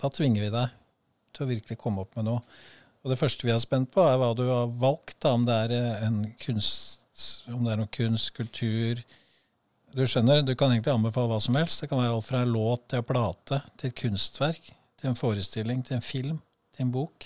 [0.01, 0.73] da tvinger vi deg
[1.37, 2.41] til å virkelig komme opp med noe.
[3.05, 5.19] Og det første vi er spent på, er hva du har valgt.
[5.21, 9.05] Da, om det er eh, en kunst, om det er noe kunst, kultur
[9.89, 11.81] Du skjønner, du kan egentlig anbefale hva som helst.
[11.81, 15.17] Det kan være alt fra en låt til en plate, til et kunstverk, til en
[15.17, 16.37] forestilling, til en film,
[16.75, 17.25] til en bok.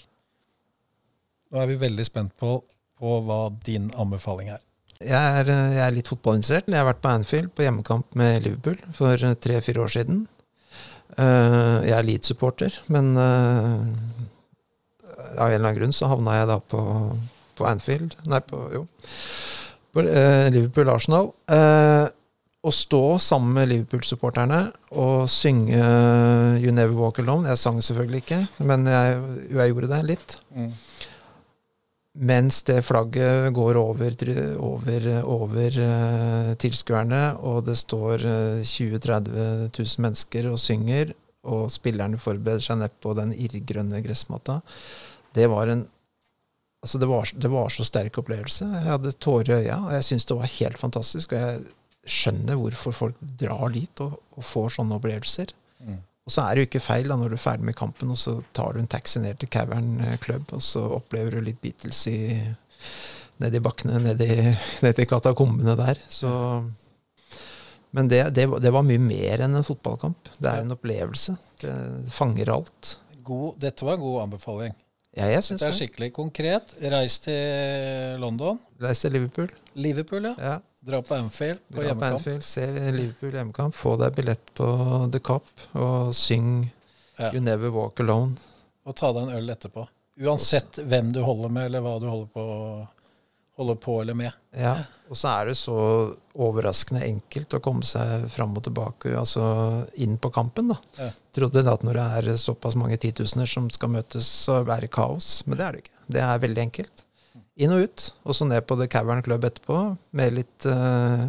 [1.51, 2.55] Nå er vi veldig spent på,
[2.99, 4.63] på hva din anbefaling er.
[5.03, 6.71] Jeg er, eh, jeg er litt fotballinteressert.
[6.71, 10.23] Jeg har vært på Anfield på hjemmekamp med Liverpool for eh, tre-fire år siden.
[11.19, 13.11] Eh, jeg er Leeds-supporter, men
[15.33, 16.81] av en eller annen grunn så havna jeg da på,
[17.59, 18.87] på Anfield Nei, på jo.
[19.93, 21.33] På, Liverpool-Arsenal.
[22.63, 27.81] Eh, å stå sammen med Liverpool-supporterne og synge eh, You Never Walk Alone Jeg sang
[27.83, 29.17] selvfølgelig ikke, men jeg,
[29.51, 30.37] jeg gjorde det litt.
[32.13, 34.15] Mens det flagget går over,
[34.61, 41.67] over, over eh, tilskuerne, og det står eh, 20 000-30 000 mennesker og synger, og
[41.73, 44.61] spillerne forbereder seg nedpå den irrgrønne gressmatta.
[45.35, 45.89] Det var en
[46.83, 48.65] Altså, det var, det var så sterk opplevelse.
[48.67, 51.31] Jeg hadde tårer i øya, og jeg syntes det var helt fantastisk.
[51.31, 51.61] Og jeg
[52.05, 55.53] skjønner hvorfor folk drar dit og, og får sånne opplevelser.
[55.83, 56.01] Mm.
[56.23, 58.19] Og så er det jo ikke feil da, når du er ferdig med kampen, og
[58.19, 61.59] så tar du en taxi ned til Cavern eh, Club, og så opplever du litt
[61.63, 62.17] Beatles i,
[63.43, 64.29] nedi bakkene, nedi,
[64.85, 65.99] nedi katakombene der.
[66.11, 66.31] Så,
[67.91, 70.31] men det, det, var- det var mye mer enn en fotballkamp.
[70.39, 71.35] Det er en opplevelse.
[71.61, 71.73] Det
[72.15, 72.95] fanger alt.
[73.23, 74.73] God, dette var en god anbefaling.
[75.13, 76.71] Ja, jeg synes Dette er skikkelig konkret.
[76.89, 78.57] Reis til London.
[78.81, 79.51] Reis til Liverpool.
[79.77, 80.33] Liverpool, ja.
[80.41, 80.55] Ja.
[80.83, 82.05] Dra på Anfield på Dra på.
[82.05, 84.65] Anfield, se Liverpool hjemmekamp, få deg billett på
[85.13, 86.69] The Cop, og syng
[87.19, 87.29] Ja.
[87.31, 88.35] You Never Walk Alone.
[88.85, 89.85] Og ta deg en øl etterpå.
[90.25, 92.43] Uansett hvem du holder med, eller hva du holder på,
[93.61, 94.33] holder på eller med.
[94.57, 94.73] Ja,
[95.09, 95.77] og så er det så
[96.33, 99.45] overraskende enkelt å komme seg fram og tilbake, altså
[100.01, 100.77] inn på kampen, da.
[100.97, 101.09] Ja.
[101.37, 104.91] Trodde da at når det er såpass mange titusener som skal møtes, så er det
[104.93, 105.43] kaos.
[105.47, 105.97] Men det er det ikke.
[106.17, 107.05] Det er veldig enkelt.
[107.61, 109.75] Inn og ut, og så ned på The Cavern Club etterpå,
[110.17, 111.27] med litt uh,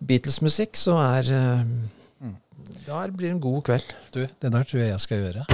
[0.00, 2.30] Beatles-musikk, så er eh,
[2.86, 3.92] Da blir det en god kveld.
[4.14, 5.44] Du, det der tror jeg jeg skal gjøre.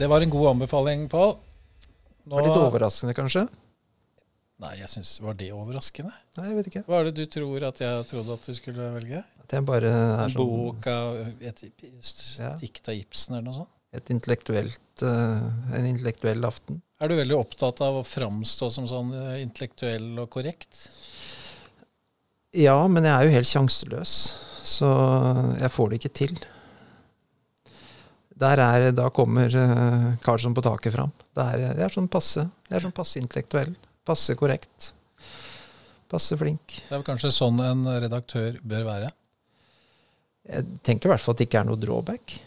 [0.00, 1.36] Det var en god anbefaling, Pål.
[2.26, 3.46] Det var litt overraskende, kanskje?
[4.60, 6.10] Nei, jeg synes, Var det overraskende?
[6.36, 6.82] Nei, jeg vet ikke.
[6.90, 9.22] Hva er det du tror at jeg trodde at du skulle velge?
[9.44, 11.68] At jeg bare er sånn bok av et
[12.42, 12.56] Ja.
[12.58, 13.76] dikt av Ibsen eller noe sånt?
[13.96, 16.80] Et intellektuelt, eh, en intellektuell aften.
[17.00, 20.84] Er du veldig opptatt av å framstå som sånn eh, intellektuell og korrekt?
[22.54, 24.14] Ja, men jeg er jo helt sjanseløs,
[24.66, 24.88] så
[25.58, 26.40] jeg får det ikke til.
[28.40, 31.12] Der er, da kommer uh, Karlsson på taket fram.
[31.38, 32.46] Er jeg, er sånn passe.
[32.70, 33.74] Jeg er sånn passe intellektuell.
[34.08, 34.94] Passe korrekt.
[36.10, 36.78] Passe flink.
[36.80, 39.10] Det er vel kanskje sånn en redaktør bør være?
[40.48, 42.38] Jeg tenker i hvert fall at det ikke er noe drawback.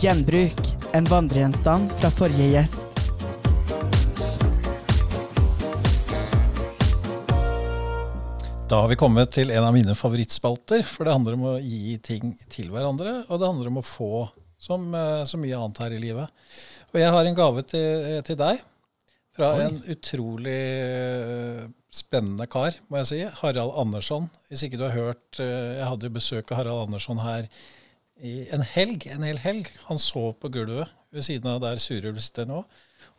[0.00, 0.58] Gjenbruk.
[0.92, 2.82] En vandregjenstand fra forrige gjest.
[8.68, 11.94] Da har vi kommet til en av mine favorittspalter, for det handler om å gi
[12.04, 14.10] ting til hverandre, og det handler om å få,
[14.58, 16.44] som eh, så mye annet her i livet.
[16.90, 18.60] Og jeg har en gave til, til deg
[19.36, 19.64] fra Oi.
[19.68, 23.22] en utrolig eh, spennende kar, må jeg si.
[23.40, 24.28] Harald Andersson.
[24.50, 27.48] Hvis ikke du har hørt eh, Jeg hadde jo besøk av Harald Andersson her
[28.24, 29.70] i en helg, en hel helg.
[29.90, 32.62] Han sov på gulvet ved siden av der Surulv sitter nå.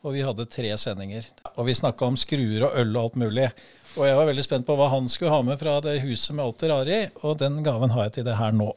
[0.06, 1.26] Og vi hadde tre sendinger.
[1.56, 3.48] Og vi snakka om skruer og øl og alt mulig.
[3.98, 6.46] Og jeg var veldig spent på hva han skulle ha med fra det huset med
[6.46, 7.08] alt det rare i.
[7.26, 8.70] Og den gaven har jeg til det her nå.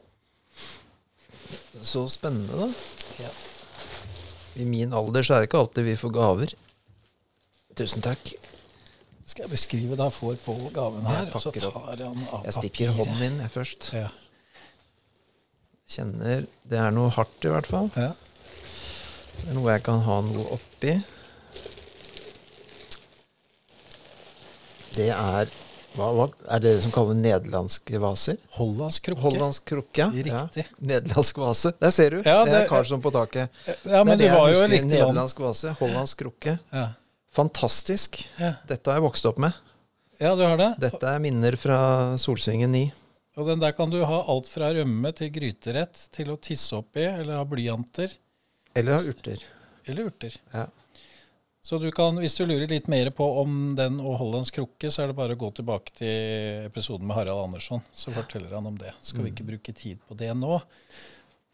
[1.81, 3.29] Så spennende, da.
[4.61, 6.55] I min alder så er det ikke alltid vi får gaver.
[7.77, 8.33] Tusen takk.
[9.25, 12.57] Skal jeg beskrive da får på gaven her, Jeg og så tar han av Jeg
[12.57, 13.93] stikker hånden min først.
[13.95, 14.09] Ja.
[15.91, 17.89] Kjenner Det er noe hardt, i hvert fall.
[17.99, 18.13] Ja.
[19.41, 20.93] Det er noe jeg kan ha noe oppi.
[24.95, 25.51] Det er
[25.91, 26.25] hva, hva
[26.55, 28.37] er det som kalles nederlandske vaser?
[28.55, 29.23] Hollandsk krukke.
[29.25, 30.07] Hollandsk krukke, ja.
[30.27, 30.63] Riktig.
[30.79, 31.73] Nederlandsk vase.
[31.83, 32.21] Der ser du.
[32.23, 33.51] Ja, det, er Karlsson på taket.
[33.83, 34.93] Ja, men det det var jo riktig.
[34.93, 35.75] Nederlandsk vase.
[35.81, 36.55] Hollandsk krukke.
[36.71, 36.85] Ja.
[37.35, 38.21] Fantastisk.
[38.39, 39.59] Dette har jeg vokst opp med.
[40.19, 40.71] ja, du har det.
[40.79, 41.81] Dette er minner fra
[42.19, 42.85] Solsvingen 9.
[43.39, 47.05] Og den der kan du ha alt fra rømme til gryterett til å tisse oppi,
[47.07, 48.11] eller ha blyanter.
[48.75, 49.39] Eller ha urter.
[49.87, 50.35] Eller urter.
[50.53, 50.65] Ja.
[51.63, 55.03] Så du kan, hvis du lurer litt mer på om den og Hollands krukke, så
[55.03, 57.83] er det bare å gå tilbake til episoden med Harald Andersson.
[57.93, 58.91] Så forteller han om det.
[59.01, 59.25] Skal Mm.
[59.25, 60.57] vi ikke bruke tid på det nå?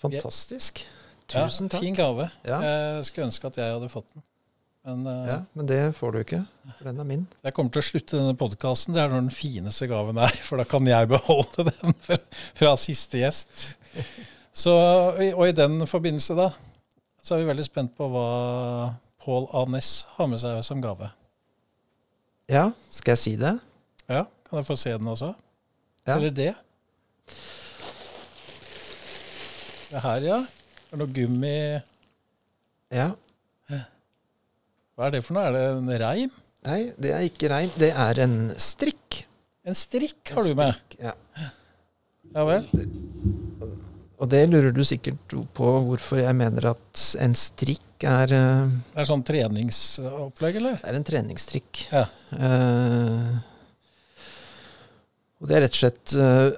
[0.01, 0.83] Fantastisk.
[1.33, 1.81] Ja, Tusen takk.
[1.83, 2.29] Fin gave.
[2.47, 2.61] Ja.
[2.63, 4.23] Jeg skulle ønske at jeg hadde fått den.
[4.87, 6.39] Men uh, Ja, men det får du ikke.
[6.77, 7.25] For den er min.
[7.43, 8.95] jeg kommer til å slutte denne podkasten.
[8.95, 12.17] Det er når den fineste gaven er, for da kan jeg beholde den fra,
[12.55, 13.65] fra siste gjest.
[14.57, 14.71] Så,
[15.33, 16.47] og i den forbindelse, da,
[17.21, 18.27] så er vi veldig spent på hva
[19.27, 19.65] Pål A.
[19.75, 21.09] Næss har med seg som gave.
[22.47, 23.57] Ja, skal jeg si det?
[24.07, 25.33] Ja, Kan jeg få se den også?
[26.07, 26.15] Ja.
[26.15, 26.53] Eller det?
[29.91, 30.37] Det her, ja.
[30.87, 31.55] Det er noe gummi
[32.95, 33.09] Ja.
[34.97, 35.45] Hva er det for noe?
[35.45, 36.31] Er det en reim?
[36.65, 37.69] Nei, det er ikke reim.
[37.77, 39.19] Det er en strikk.
[39.67, 40.73] En strikk har En du med?
[40.73, 41.13] strikk, Ja.
[42.35, 42.65] Ja vel.
[44.17, 49.03] Og det lurer du sikkert på hvorfor jeg mener at en strikk er eh, Det
[49.03, 50.79] er sånn treningsopplegg, eller?
[50.81, 51.83] Det er en treningsstrikk.
[51.93, 52.03] Ja.
[52.33, 53.37] Uh,
[55.37, 56.49] og det er rett og slett uh,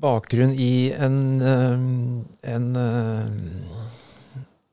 [0.00, 1.76] bakgrunn i en, uh,
[2.56, 2.66] en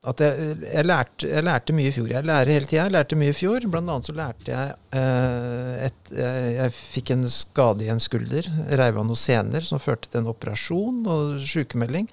[0.03, 2.09] At jeg, jeg, lærte, jeg lærte mye i fjor.
[2.11, 2.81] Jeg lærer hele tida.
[2.81, 3.67] Jeg lærte mye i fjor.
[3.71, 8.49] Blant annet så lærte jeg eh, et, jeg, jeg fikk en skade i en skulder.
[8.67, 12.09] Reiv av noen sener som førte til en operasjon og sykemelding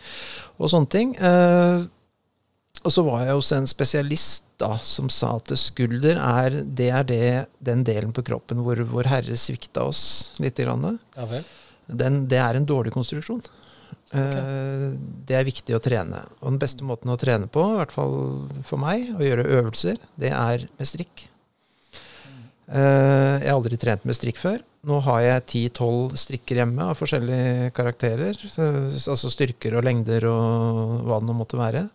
[0.61, 1.17] og sånne ting.
[1.19, 1.89] Eh,
[2.81, 7.09] og så var jeg hos en spesialist da, som sa at skulder er, det er
[7.09, 7.25] det,
[7.59, 10.05] den delen på kroppen hvor Vår Herre svikta oss
[10.41, 10.61] litt.
[10.61, 10.99] Grann.
[11.17, 11.43] Ja.
[11.87, 13.43] Den, det er en dårlig konstruksjon.
[14.13, 14.87] Eh,
[15.27, 16.25] Det er viktig å trene.
[16.41, 18.15] Og den beste måten å trene på, i hvert fall
[18.67, 21.29] for meg, å gjøre øvelser, det er med strikk.
[22.71, 24.61] Eh, Jeg har aldri trent med strikk før.
[24.87, 28.37] Nå har jeg 10-12 strikker hjemme av forskjellige karakterer.
[28.41, 31.89] Altså styrker og lengder og hva det nå måtte være.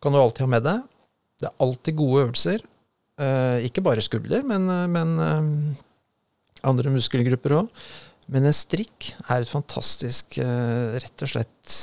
[0.00, 0.82] Kan du alltid ha med deg.
[1.42, 2.64] Det er alltid gode øvelser.
[3.20, 5.76] Eh, Ikke bare skulder, men, men
[6.64, 7.68] andre muskelgrupper òg.
[8.32, 11.78] Men en strikk er et fantastisk, eh, rett og slett,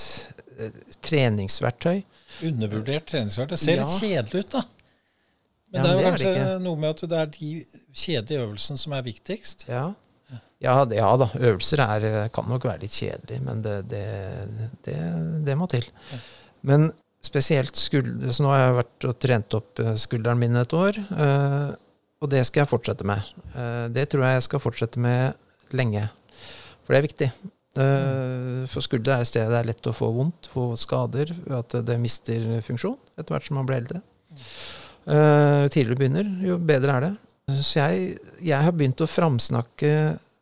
[0.57, 2.03] eh, treningsverktøy.
[2.47, 3.55] Undervurdert treningsverktøy.
[3.55, 3.83] Det ser Ja.
[3.83, 4.63] litt kjedelig ut, da.
[5.71, 8.47] Men Ja, det er jo det kanskje er noe med at det er de kjedelige
[8.47, 9.67] øvelsene som er viktigst.
[9.69, 9.93] Ja.
[10.61, 11.27] Ja, det, ja da.
[11.27, 15.85] Øvelser er, eh, kan nok være litt kjedelig, men det, det, må til.
[16.63, 16.91] Men
[17.23, 20.97] spesielt skulder Så nå har jeg vært og trent opp skulderen min et år,
[22.21, 23.21] og det skal jeg fortsette med.
[23.93, 25.33] Det tror jeg jeg skal fortsette med
[25.71, 26.09] lenge,
[26.91, 27.27] for det er viktig.
[27.71, 31.71] Uh, for skulder er et sted det er lett å få vondt, få skader, at
[31.87, 34.01] det mister funksjon etter hvert som man blir eldre.
[35.07, 37.13] Jo tidligere du begynner, jo bedre er det.
[37.55, 39.93] Så jeg, jeg har begynt å framsnakke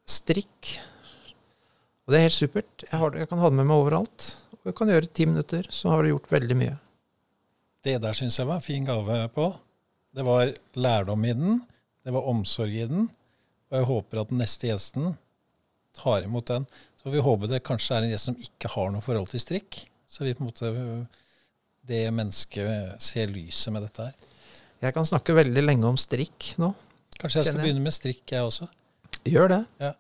[0.10, 0.74] strikk.
[2.04, 2.84] Og det er helt supert.
[2.84, 4.28] Jeg, har, jeg kan ha det med meg overalt.
[4.58, 6.76] Og jeg kan gjøre ti minutter, så har det gjort veldig mye.
[7.86, 9.48] Det der syns jeg var en fin gave på.
[10.18, 11.64] Det var lærdom i den,
[12.04, 13.08] det var omsorg i den,
[13.70, 15.14] og jeg håper at den neste gjesten
[15.98, 16.66] tar imot den.
[17.00, 19.86] Så vi håper det kanskje er en gjest som ikke har noe forhold til strikk.
[20.10, 20.74] Så vi på en måte
[21.90, 24.14] det mennesket ser lyset med dette her.
[24.80, 26.74] Jeg kan snakke veldig lenge om strikk nå.
[27.20, 27.64] Kanskje jeg skal jeg.
[27.66, 28.70] begynne med strikk, jeg også.
[29.28, 29.64] Gjør det.
[29.82, 29.94] Ja.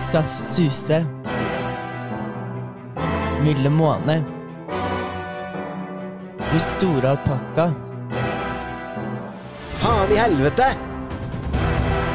[0.00, 1.02] Saft Suse.
[3.44, 4.20] Milde Måne.
[6.52, 7.68] Du store alpakka.
[9.82, 10.93] Faen i helvete!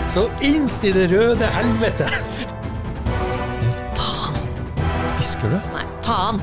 [0.10, 2.08] Så innst i det røde helvete!
[3.94, 4.38] Faen.
[5.20, 5.58] Hvisker du?
[5.76, 6.40] Nei, faen.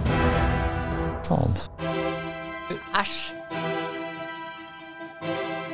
[1.26, 1.56] Faen.
[2.94, 3.16] Æsj.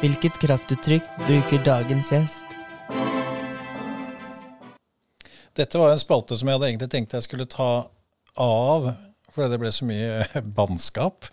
[0.00, 2.56] Hvilket kraftuttrykk bruker dagens gjest?
[5.52, 7.68] Dette var en spalte som jeg hadde egentlig tenkt jeg skulle ta
[8.40, 8.88] av
[9.32, 10.24] fordi det ble så mye
[10.56, 11.28] bannskap.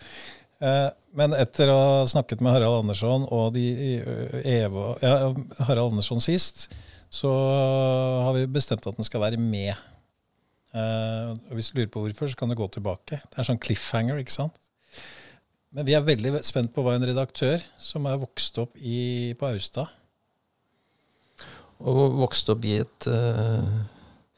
[0.60, 3.64] Eh, Men etter å ha snakket med Harald Andersson og de,
[3.98, 5.14] eh, Eva, ja,
[5.66, 6.68] Harald Andersson sist,
[7.10, 7.30] så
[8.22, 9.74] har vi bestemt at den skal være med.
[10.70, 13.18] Uh, Hvis du lurer på hvorfor, så kan du gå tilbake.
[13.18, 14.54] Det er sånn cliffhanger, ikke sant?
[15.74, 19.48] Men vi er veldig spent på hva en redaktør som er vokst opp i, på
[19.50, 19.90] Austad
[21.80, 23.82] Og vokst opp i et, uh,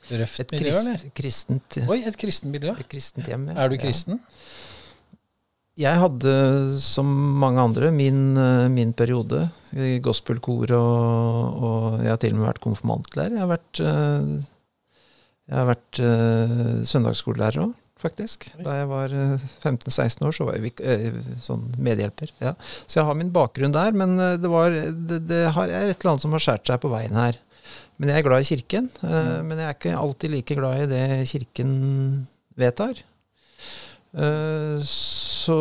[0.09, 1.07] Røft et miljø, krist, eller?
[1.21, 2.73] kristent, Oi, et kristent miljø.
[2.79, 3.49] et kristent hjem.
[3.53, 3.59] ja.
[3.65, 3.85] Er du Ja.
[5.81, 6.33] Jeg hadde,
[6.85, 7.09] som
[7.41, 12.49] mange andre, min, eh, min periode i gospelkor, og, og jeg har til og med
[12.51, 13.39] vært konfirmantlærer.
[13.39, 14.35] Jeg har vært, eh,
[15.49, 16.59] jeg har vært eh,
[16.91, 18.51] søndagsskolelærer òg, faktisk.
[18.61, 22.35] Da jeg var eh, 15-16 år, så var jeg sånn medhjelper.
[22.45, 22.53] Ja.
[22.85, 26.13] Så jeg har min bakgrunn der, men det, var, det, det har, er et eller
[26.13, 27.41] annet som har skåret seg på veien her.
[27.97, 28.93] Men jeg er glad i kirken.
[29.09, 31.03] eh, Men jeg er ikke alltid like glad i det
[31.33, 31.73] kirken
[32.61, 33.01] vedtar.
[34.13, 34.77] Eh,
[35.43, 35.57] Så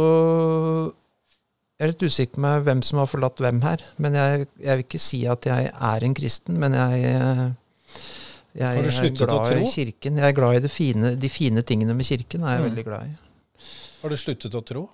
[1.79, 3.83] jeg er litt usikker på hvem som har forlatt hvem her.
[4.01, 7.45] Men jeg, jeg vil ikke si at jeg er en kristen, men jeg, eh,
[8.61, 10.19] jeg er glad i kirken.
[10.21, 12.43] Jeg er glad i fine, de fine tingene med kirken.
[12.43, 12.69] er jeg Mm.
[12.69, 13.15] veldig glad i.
[14.01, 14.89] Har du sluttet å tro?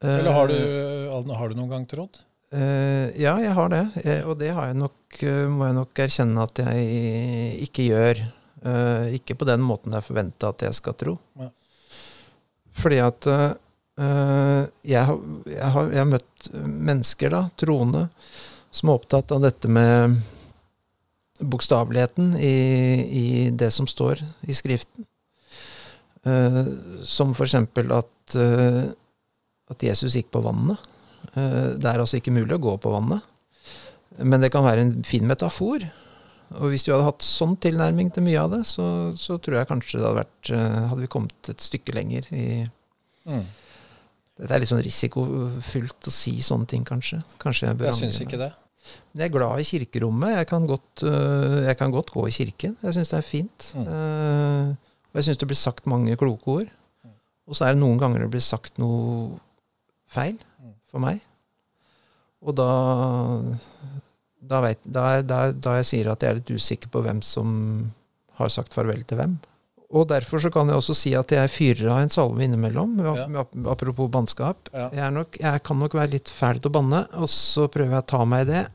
[0.00, 2.22] Eller har du, har du noen gang trodd?
[2.50, 3.84] Uh, ja, jeg har det.
[4.02, 8.22] Eh, og det har jeg nok, eh, må jeg nok erkjenne at jeg ikke gjør.
[8.60, 11.14] Uh, ikke på den måten jeg forventa at jeg skal tro.
[11.38, 11.48] Ja.
[12.80, 13.54] Fordi at eh, eh,
[14.00, 15.18] jeg, har,
[15.50, 18.06] jeg, har, jeg har møtt mennesker, da, troende,
[18.72, 20.20] som er opptatt av dette med
[21.40, 22.56] bokstaveligheten i,
[23.20, 25.06] i det som står i Skriften.
[26.20, 26.66] Uh,
[27.08, 28.92] som eksempel at, uh,
[29.72, 30.76] at Jesus gikk på vannet.
[31.32, 33.24] Uh, Det er altså ikke mulig å gå på vannet.
[34.20, 35.86] Men det kan være en fin metafor.
[36.58, 38.84] Og hvis du hadde hatt sånn tilnærming til mye av det, så,
[39.16, 42.44] så tror jeg kanskje det hadde vært eh, Hadde vi kommet et stykke lenger i
[43.28, 43.42] Mm.
[44.40, 47.20] Dette er litt sånn risikofullt å si sånne ting, kanskje.
[47.42, 48.50] Kanskje jeg bør Jeg syns ikke det.
[49.12, 50.36] Men jeg er glad i kirkerommet.
[50.38, 52.76] Jeg kan godt, øh, jeg kan godt gå i kirken.
[52.82, 53.66] Jeg syns det er fint.
[53.76, 53.86] Mm.
[53.92, 54.70] Eh,
[55.10, 56.70] og jeg syns det blir sagt mange kloke ord.
[57.50, 59.38] Og så er det noen ganger det blir sagt noe
[60.08, 60.74] feil Mm.
[60.90, 61.20] for meg.
[62.42, 62.70] Og da
[64.40, 67.20] da, vet, da, er, da, da jeg sier at jeg er litt usikker på hvem
[67.22, 67.50] som
[68.40, 69.36] har sagt farvel til hvem.
[69.90, 73.44] Og derfor så kan jeg også si at jeg fyrer av en salve innimellom, Ja.
[73.72, 74.68] apropos bannskap.
[74.72, 74.88] Ja.
[74.94, 77.96] Jeg, er nok, jeg kan nok være litt fæl til å banne, og så prøver
[77.98, 78.66] jeg å ta meg i det.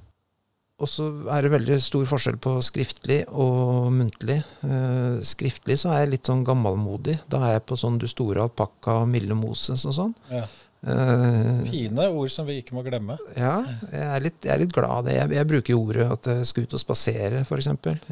[0.84, 4.41] Og så er det veldig stor forskjell på skriftlig og muntlig.
[4.68, 7.16] Eh, skriftlig så er jeg litt sånn gammelmodig.
[7.32, 10.13] Da er jeg på sånn Du store alpakka, milde Moses og sånn.
[10.30, 10.43] Ja.
[10.86, 13.15] Eh, Fine ord som vi ikke må glemme.
[13.33, 13.55] ja,
[13.89, 15.15] jeg er litt, jeg er litt glad av det.
[15.17, 17.69] Jeg, jeg bruker jo ordet at jeg skal ut og spasere, f.eks.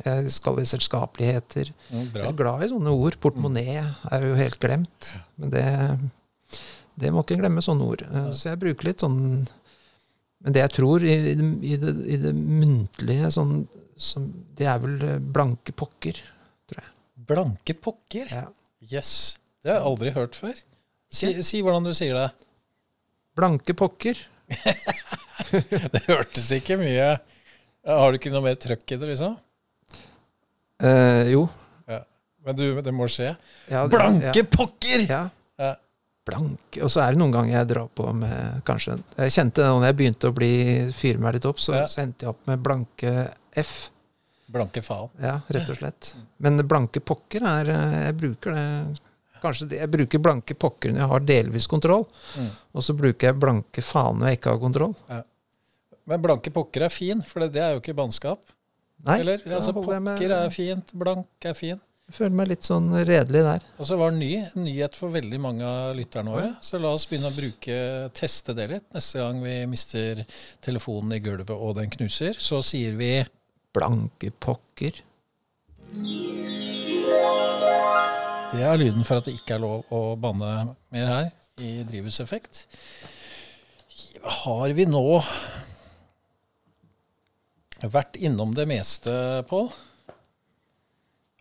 [0.07, 1.69] Jeg skal i selskapeligheter.
[1.91, 3.19] Mm, Jeg er glad i sånne ord.
[3.21, 5.11] Portemonee er jo helt glemt.
[5.37, 5.65] Men det,
[7.03, 8.05] det må ikke glemme sånne ord.
[8.09, 9.19] Eh, Så jeg bruker litt sånn
[10.43, 13.53] Men det jeg tror i, i, det, i, det, i det muntlige sånn,
[13.95, 14.25] som,
[14.57, 16.19] Det er vel eh, blanke pokker.
[17.23, 18.27] Blanke pokker?
[18.33, 18.47] Ja.
[18.91, 19.37] Yes.
[19.63, 20.57] Det har jeg aldri hørt før.
[21.13, 22.25] Si, si hvordan du sier det.
[23.37, 24.19] Blanke pokker.
[25.93, 27.05] Det hørtes ikke mye
[27.87, 29.33] Har du ikke noe mer trøkk i det, liksom?
[30.83, 31.45] Eh, jo.
[31.89, 32.01] Ja.
[32.45, 33.31] Men du, det må skje.
[33.71, 34.45] Ja, det- Blanke ja.
[34.57, 35.05] pokker!
[35.09, 35.23] Ja.
[36.23, 36.79] Blanke.
[36.85, 39.89] Og så er det noen ganger jeg drar på med kanskje Jeg kjente det når
[39.89, 40.51] jeg begynte å bli
[40.95, 43.11] fyre meg litt opp, så, så endte jeg opp med blanke
[43.59, 43.73] F.
[44.53, 45.09] Blanke faen.
[45.19, 46.13] Ja, rett og slett.
[46.43, 48.63] Men blanke pokker er eh, Jeg bruker det
[49.43, 52.05] Kanskje det, jeg bruker blanke pokker når jeg har delvis kontroll.
[52.39, 52.49] Mm.
[52.73, 54.97] Og så bruker jeg blanke faen når jeg ikke har kontroll.
[56.09, 58.41] Men blanke pokker er fin, for det, det er jo ikke bannskap.
[59.03, 59.41] Nei, Eller?
[59.51, 61.81] Altså, med- pokker er fint, blank er fin.
[62.03, 63.63] Jeg føler meg litt sånn redelig der.
[63.79, 66.49] Og så var det ny, en nyhet for veldig mange av lytterne våre.
[66.61, 67.77] Så la oss begynne å bruke,
[68.13, 68.85] teste det litt.
[68.93, 70.21] Neste gang vi mister
[70.61, 73.13] telefonen i gulvet og den knuser, så sier vi
[73.73, 74.99] Blanke pokker.
[78.53, 82.67] Det er lyden for at det ikke er lov å banne mer her i drivhuseffekt.
[84.43, 85.01] Har vi nå
[87.81, 89.15] vært innom det meste,
[89.49, 89.71] Pål?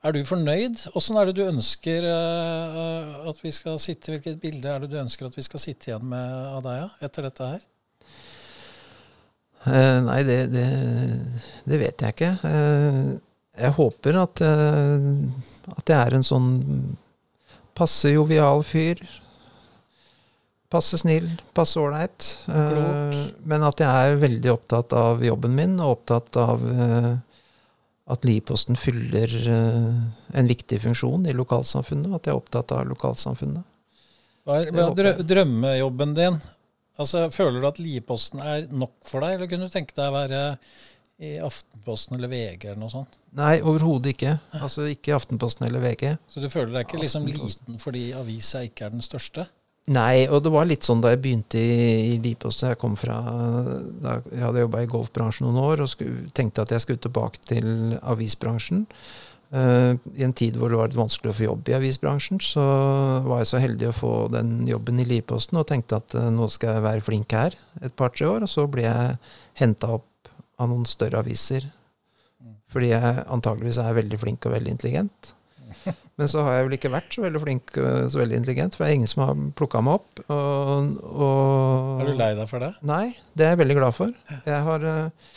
[0.02, 0.80] Er du fornøyd?
[0.96, 4.96] Åssen er det du ønsker eh, at vi skal sitte Hvilket bilde er det du
[4.98, 7.68] ønsker at vi skal sitte igjen med av deg etter dette her?
[9.68, 10.66] Eh, nei, det, det,
[11.70, 12.32] det vet jeg ikke.
[12.48, 13.12] Eh,
[13.62, 15.08] jeg håper at, eh,
[15.76, 16.50] at jeg er en sånn
[17.78, 19.00] passe jovial fyr.
[20.72, 22.28] Passe snill, passe ålreit.
[22.48, 27.10] Eh, men at jeg er veldig opptatt av jobben min, og opptatt av eh,
[28.12, 29.98] at Livposten fyller eh,
[30.40, 32.08] en viktig funksjon i lokalsamfunnet.
[32.08, 33.68] og At jeg er opptatt av lokalsamfunnet.
[34.42, 36.40] Hva er, hva er drø drømmejobben din?
[37.00, 40.16] Altså, Føler du at Lieposten er nok for deg, eller kunne du tenke deg å
[40.16, 40.42] være
[41.22, 43.18] i Aftenposten eller VG eller noe sånt?
[43.38, 44.36] Nei, overhodet ikke.
[44.58, 46.16] Altså ikke Aftenposten eller VG.
[46.28, 49.46] Så du føler deg ikke liksom liten fordi avisa ikke er den største?
[49.90, 52.62] Nei, og det var litt sånn da jeg begynte i, i Lipost.
[52.62, 53.16] Jeg kom fra
[54.02, 57.42] da Jeg hadde jobba i golfbransjen noen år og skulle, tenkte at jeg skulle tilbake
[57.48, 58.86] til avisbransjen.
[59.52, 62.62] Uh, I en tid hvor det var litt vanskelig å få jobb i avisbransjen, så
[63.26, 66.46] var jeg så heldig å få den jobben i Liposten og tenkte at uh, nå
[66.54, 68.46] skal jeg være flink her et par-tre år.
[68.46, 69.18] Og så ble jeg
[69.60, 70.06] henta opp
[70.62, 71.68] av noen større aviser.
[72.72, 75.32] Fordi jeg antageligvis er veldig flink og veldig intelligent.
[76.20, 78.84] Men så har jeg vel ikke vært så veldig flink og så veldig intelligent, for
[78.84, 80.22] det er ingen som har plukka meg opp.
[80.28, 82.72] Og, og Er du lei deg for det?
[82.86, 83.04] Nei,
[83.36, 84.14] det er jeg veldig glad for.
[84.46, 85.28] Jeg har eh,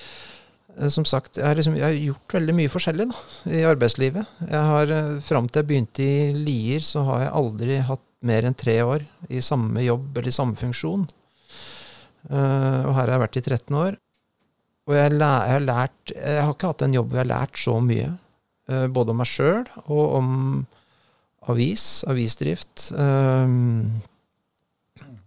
[0.92, 3.20] som sagt, jeg har, liksom, jeg har gjort veldig mye forskjellig da,
[3.56, 4.40] i arbeidslivet.
[4.50, 8.48] Jeg har, eh, Fram til jeg begynte i Lier, så har jeg aldri hatt mer
[8.48, 11.06] enn tre år i samme jobb eller i samme funksjon.
[12.26, 14.00] Eh, og her har jeg vært i 13 år.
[14.86, 17.58] Og jeg, jeg har lært Jeg har ikke hatt en jobb hvor jeg har lært
[17.62, 18.10] så mye.
[18.70, 20.30] eh, både om meg sjøl og om
[21.50, 22.92] avis, avisdrift.
[22.98, 23.48] eh,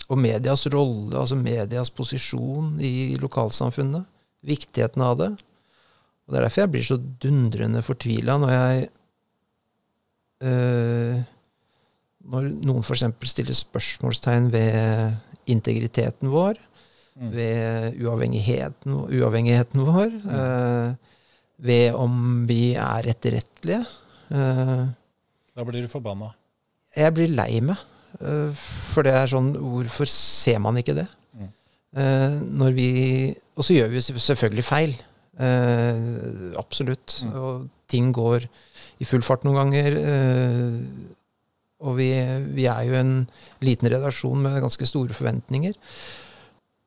[0.09, 4.06] og medias rolle, altså medias posisjon i lokalsamfunnet.
[4.48, 5.32] Viktigheten av det.
[6.24, 8.88] Og Det er derfor jeg blir så dundrende fortvila når jeg
[10.44, 11.20] eh,
[12.28, 13.04] Når noen f.eks.
[13.30, 15.14] stiller spørsmålstegn ved
[15.48, 16.59] integriteten vår.
[17.18, 20.94] Ved uavhengigheten, uavhengigheten vår, eh,
[21.58, 23.80] ved om vi er etterrettelige.
[24.30, 24.86] Eh,
[25.56, 26.32] Da blir du forbanna.
[26.96, 27.76] jeg blir lei meg.
[28.20, 31.08] eh, For det er sånn Hvorfor ser man ikke det?
[31.36, 31.48] Mm.
[31.96, 34.94] Eh, Når vi Og så gjør vi selvfølgelig feil.
[35.38, 37.24] Eh, Absolutt.
[37.24, 37.32] Mm.
[37.34, 38.44] Og ting går
[39.00, 39.98] i full fart noen ganger.
[39.98, 40.80] eh,
[41.80, 42.08] Og vi,
[42.54, 43.28] vi er jo en
[43.62, 45.74] liten redaksjon med ganske store forventninger.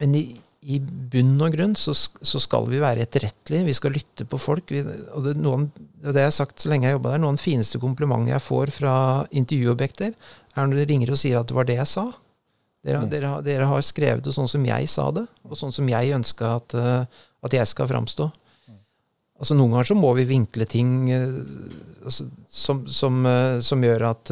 [0.01, 0.23] Men i,
[0.65, 3.65] i bunn og grunn så, så skal vi være etterrettelige.
[3.69, 4.71] Vi skal lytte på folk.
[4.73, 4.81] Vi,
[5.13, 5.67] og det, noen,
[6.01, 8.43] det har sagt så lenge jeg har jobba der, noen av de fineste komplimentene jeg
[8.45, 8.95] får fra
[9.41, 10.13] intervjuobjekter,
[10.57, 12.07] er når de ringer og sier at det var det jeg sa.
[12.81, 13.09] Dere, Mm.
[13.11, 16.15] dere, har- dere har skrevet det sånn som jeg sa det, og sånn som jeg
[16.17, 17.05] ønska at, eh,
[17.45, 18.31] at jeg skal framstå.
[19.41, 21.29] Altså Noen ganger så må vi vinkle ting eh,
[22.05, 24.31] altså, som, som, eh, som gjør at,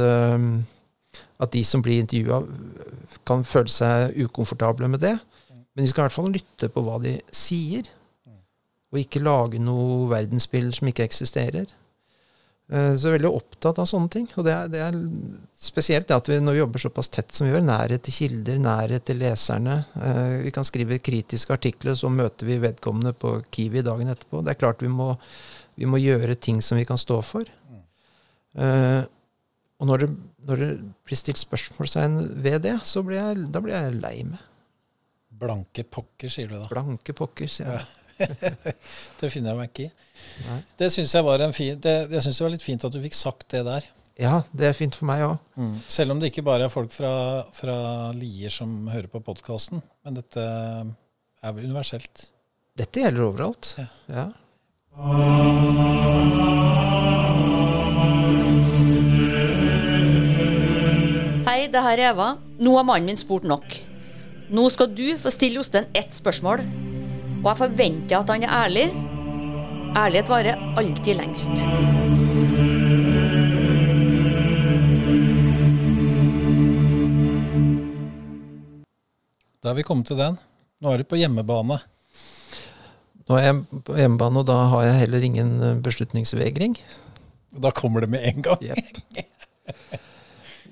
[1.40, 2.42] at de som blir intervjua,
[3.26, 5.16] kan føle seg ukomfortable med det.
[5.80, 7.88] Men vi skal i hvert fall lytte på hva de sier,
[8.92, 11.70] og ikke lage noe verdensbilde som ikke eksisterer.
[12.68, 14.26] Eh, Så jeg er veldig opptatt av sånne ting.
[14.36, 14.98] Og det er, det er
[15.56, 18.60] spesielt det at vi når vi jobber såpass tett som vi gjør, nærhet til kilder,
[18.60, 19.78] nærhet til leserne.
[19.96, 24.44] Eh, Vi kan skrive kritiske artikler, så møter vi vedkommende på Kiwi dagen etterpå.
[24.44, 25.14] Det er klart vi må,
[25.80, 27.46] vi må gjøre ting som vi kan stå for.
[28.58, 29.06] Eh,
[29.80, 30.10] Og når det,
[30.44, 30.70] når det
[31.08, 34.42] blir stilt spørsmålstegn ved det, så blir jeg, da blir jeg lei meg.
[35.40, 36.68] Blanke pokker, sier du da.
[36.72, 37.88] Blanke pokker, sier jeg.
[39.20, 39.92] det finner jeg meg ikke i.
[40.50, 40.58] Nei.
[40.82, 43.00] Det syns jeg var en fin det, Jeg synes det var litt fint at du
[43.04, 43.88] fikk sagt det der.
[44.20, 45.38] Ja, det er fint for meg òg.
[45.88, 47.12] Selv om det ikke bare er folk fra,
[47.56, 47.78] fra
[48.18, 49.80] Lier som hører på podkasten.
[50.04, 52.26] Men dette er vel universelt.
[52.80, 53.78] Dette gjelder overalt.
[54.12, 54.28] Ja.
[61.48, 62.34] Hei, det her er Eva.
[62.60, 63.80] Nå har mannen min spurt nok.
[64.50, 66.64] Nå skal du få stille Jostein ett spørsmål.
[67.44, 68.86] Og jeg forventer at han er ærlig.
[69.94, 71.62] Ærlighet varer alltid lengst.
[79.62, 80.42] Da er vi kommet til den.
[80.82, 81.78] Nå er du på hjemmebane.
[83.30, 86.74] Nå er jeg på hjemmebane, og da har jeg heller ingen eh, beslutningsvegring.
[87.54, 88.66] Da kommer det med en gang.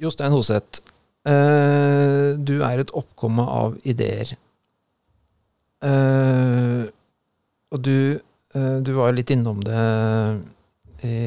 [0.02, 0.82] Jostein Hoseth,
[1.28, 4.36] eh, du er et oppkomme av ideer.
[5.78, 6.90] Uh,
[7.70, 8.18] og du,
[8.56, 9.82] uh, du var litt innom det
[11.06, 11.18] i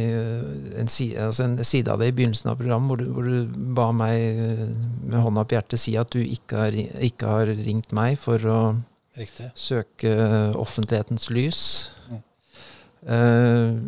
[0.80, 3.68] en, side, altså en side av det i begynnelsen av programmet, hvor du, hvor du
[3.76, 4.40] ba meg
[5.06, 8.58] med hånda på hjertet si at du ikke har, ikke har ringt meg for å
[9.14, 9.52] Riktig.
[9.54, 10.10] søke
[10.58, 11.62] offentlighetens lys.
[12.10, 13.78] Mm.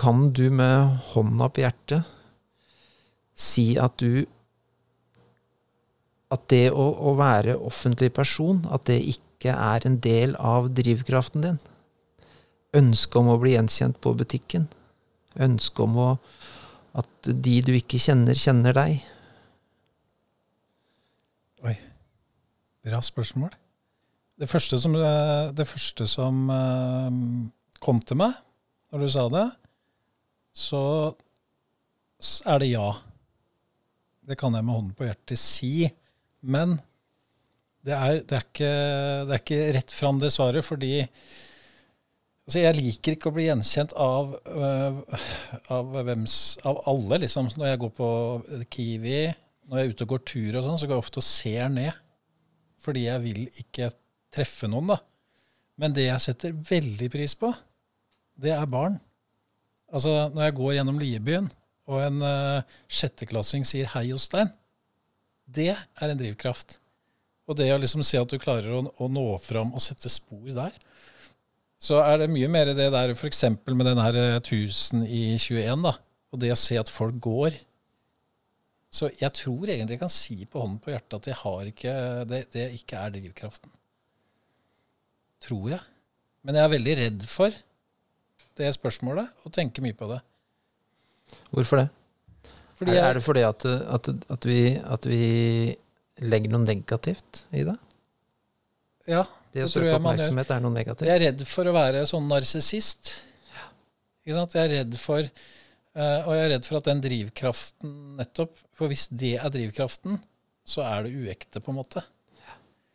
[0.00, 2.16] Kan du med hånda på hjertet
[3.38, 4.24] si at du
[6.34, 11.44] At det å, å være offentlig person, at det ikke er en del av drivkraften
[11.44, 11.60] din?
[12.76, 14.66] Ønsket om å bli gjenkjent på butikken?
[15.40, 16.08] Ønsket om å,
[17.00, 18.98] at de du ikke kjenner, kjenner deg?
[21.64, 21.74] Oi.
[22.84, 23.54] Bra spørsmål.
[24.38, 27.16] Det første som, eh, det første som eh,
[27.82, 28.36] kom til meg
[28.92, 29.46] når du sa det,
[30.56, 30.82] så
[32.48, 32.88] er det ja.
[34.28, 35.88] Det kan jeg med hånden på hjertet si.
[36.40, 36.78] Men
[37.86, 38.72] det er, det er, ikke,
[39.28, 40.92] det er ikke rett fram, det svaret, fordi
[42.48, 44.98] altså jeg liker ikke å bli gjenkjent av, øh,
[45.74, 46.36] av, hvems,
[46.68, 47.20] av alle.
[47.24, 47.50] liksom.
[47.56, 48.10] Når jeg går på
[48.74, 49.22] Kiwi,
[49.68, 51.72] når jeg er ute og går tur, og sånn, så går jeg ofte og ser
[51.72, 52.04] ned.
[52.82, 53.90] Fordi jeg vil ikke
[54.34, 54.94] treffe noen.
[54.94, 54.98] da.
[55.78, 57.52] Men det jeg setter veldig pris på,
[58.38, 58.98] det er barn.
[59.88, 61.48] Altså, Når jeg går gjennom Liebyen,
[61.88, 64.50] og en uh, sjetteklassing sier 'hei, Jostein',
[65.48, 66.78] det er en drivkraft.
[67.48, 70.44] Og det å liksom se at du klarer å, å nå fram og sette spor
[70.52, 70.74] der,
[71.78, 73.44] så er det mye mer det der f.eks.
[73.70, 75.94] med den her 1000 i 21, da.
[76.34, 77.54] Og det å se at folk går.
[78.92, 81.94] Så jeg tror egentlig jeg kan si på hånden på hjertet at jeg har ikke,
[82.28, 83.72] det, det ikke er drivkraften.
[85.44, 85.84] Tror jeg.
[86.42, 87.54] Men jeg er veldig redd for
[88.58, 90.18] det spørsmålet, og tenker mye på det.
[91.54, 91.88] Hvorfor det?
[92.86, 95.22] Er, er det fordi at, at, at, vi, at vi
[96.22, 97.74] legger noe negativt i det?
[99.08, 99.24] Ja,
[99.54, 101.08] Det å søke oppmerksomhet er noe negativt?
[101.08, 103.14] Jeg er redd for å være sånn narsissist.
[103.54, 103.70] Ja.
[104.28, 108.92] Jeg er redd for eh, Og jeg er redd for at den drivkraften nettopp For
[108.92, 110.20] hvis det er drivkraften,
[110.68, 112.04] så er det uekte, på en måte.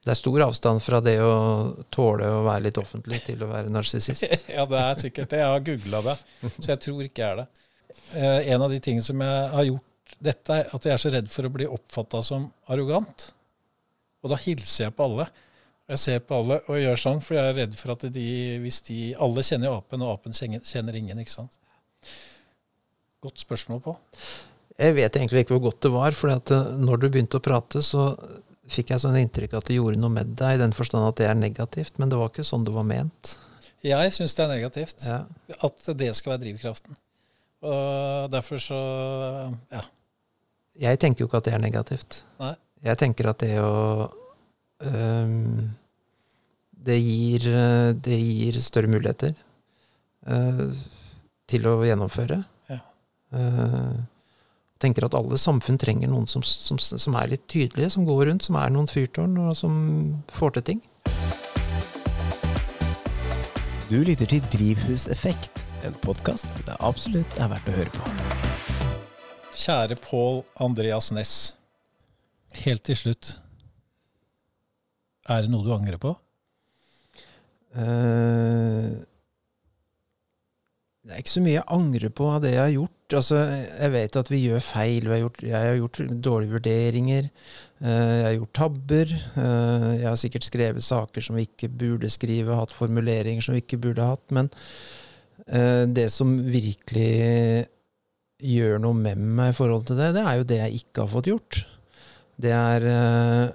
[0.04, 1.34] Det er stor avstand fra det å
[1.94, 4.26] tåle å være litt offentlig til å være narsissist.
[4.56, 5.40] ja, det er sikkert det.
[5.40, 6.16] Jeg har googla det,
[6.60, 7.63] så jeg tror ikke jeg er det.
[8.14, 11.12] Eh, en av de tingene som jeg har gjort dette, er at jeg er så
[11.14, 13.32] redd for å bli oppfatta som arrogant.
[14.24, 15.28] Og da hilser jeg på alle.
[15.92, 18.30] Jeg ser på alle og gjør sånn, for jeg er redd for at de,
[18.64, 21.60] hvis de Alle kjenner jo apen, og apen kjenner kjenner ingen, ikke sant.
[23.24, 23.98] Godt spørsmål på.
[24.80, 28.14] Jeg vet egentlig ikke hvor godt det var, for når du begynte å prate, så
[28.72, 31.28] fikk jeg sånn inntrykk at det gjorde noe med deg, i den forstand at det
[31.28, 33.36] er negativt, men det var ikke sånn det var ment.
[33.84, 35.04] Jeg syns det er negativt.
[35.04, 35.24] Ja.
[35.68, 36.96] At det skal være drivkraften.
[37.64, 38.82] Og derfor så
[39.72, 39.84] Ja.
[40.74, 42.24] Jeg tenker jo ikke at det er negativt.
[42.40, 42.56] Nei.
[42.84, 44.10] Jeg tenker at det å
[44.84, 45.70] um,
[46.72, 47.46] det, gir,
[47.94, 49.36] det gir større muligheter
[50.28, 50.74] uh,
[51.48, 52.42] til å gjennomføre.
[52.74, 52.80] Ja.
[53.32, 54.02] Uh,
[54.84, 58.48] tenker at alle samfunn trenger noen som, som, som er litt tydelige, som går rundt,
[58.48, 59.78] som er noen fyrtårn, og som
[60.34, 60.84] får til ting.
[63.88, 68.12] Du lytter til Drivhuseffekt, en podkast det absolutt er verdt å høre på.
[69.54, 71.36] Kjære Pål Andreas Næss.
[72.64, 73.38] Helt til slutt.
[75.30, 76.14] Er det noe du angrer på?
[77.74, 79.02] Uh,
[81.04, 83.16] det er ikke så mye jeg angrer på av det jeg har gjort.
[83.18, 85.10] Altså, jeg vet at vi gjør feil.
[85.10, 87.28] Vi har gjort, jeg har gjort dårlige vurderinger.
[87.84, 89.12] eh, jeg har gjort tabber.
[89.12, 93.62] eh, jeg har sikkert skrevet saker som vi ikke burde skrive, hatt formuleringer som vi
[93.62, 94.24] ikke burde hatt.
[94.32, 94.48] Men
[95.44, 97.66] det som virkelig
[98.44, 101.12] gjør noe med meg i forhold til det, det er jo det jeg ikke har
[101.12, 101.60] fått gjort.
[102.44, 103.54] Det er eh,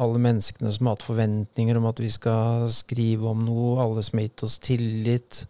[0.00, 4.20] alle menneskene som har hatt forventninger om at vi skal skrive om noe, alle som
[4.20, 5.44] har gitt oss tillit.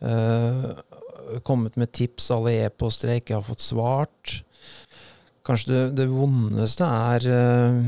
[0.00, 0.64] eh,
[1.46, 4.34] kommet med tips, alle e-poster jeg ikke har fått svart.
[5.44, 7.78] Kanskje det, det vondeste er eh,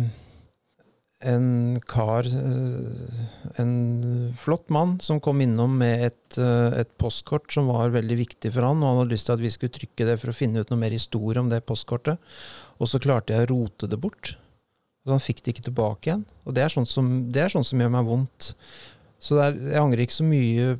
[1.25, 7.67] en kar, eh, en flott mann, som kom innom med et, eh, et postkort som
[7.67, 10.19] var veldig viktig for han, og han hadde lyst til at vi skulle trykke det
[10.21, 12.19] for å finne ut noe mer historie om det postkortet.
[12.79, 14.37] Og så klarte jeg å rote det bort.
[15.07, 16.27] Så han fikk det ikke tilbake igjen.
[16.45, 18.53] Og det er sånt som, er sånt som gjør meg vondt.
[19.23, 20.79] Så er, jeg angrer ikke så mye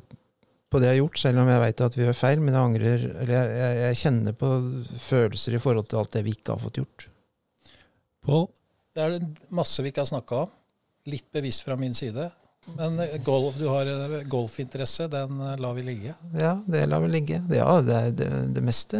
[0.67, 2.39] på det jeg har gjort, selv om jeg veit at vi gjør feil.
[2.43, 4.51] Men jeg angrer, eller jeg, jeg kjenner på
[4.99, 7.07] følelser i forhold til alt det vi ikke har fått gjort.
[8.27, 8.49] Pål,
[8.97, 10.53] det er masse vi ikke har snakka om.
[11.07, 12.31] Litt bevisst fra min side.
[12.75, 16.15] Men eh, golf, du har eh, golfinteresse, den eh, lar vi ligge.
[16.33, 17.41] Ja, det lar vi ligge.
[17.53, 18.99] Ja, det, er det, det meste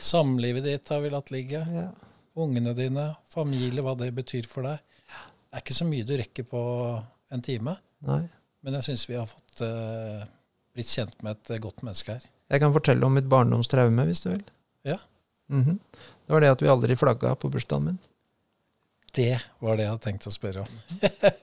[0.00, 1.60] Samlivet ditt har vi latt ligge.
[1.74, 1.88] Ja.
[2.40, 4.80] Ungene dine, familie, hva det betyr for deg.
[5.10, 6.60] Det er ikke så mye du rekker på
[7.34, 7.74] en time,
[8.06, 8.20] Nei.
[8.62, 10.22] men jeg syns vi har fått uh,
[10.76, 12.28] blitt kjent med et godt menneske her.
[12.50, 14.44] Jeg kan fortelle om mitt barndomstraume, hvis du vil.
[14.86, 15.00] Ja.
[15.50, 15.80] Mhm.
[15.98, 17.98] Det var det at vi aldri flagga på bursdagen min.
[19.10, 20.74] Det var det jeg hadde tenkt å spørre om.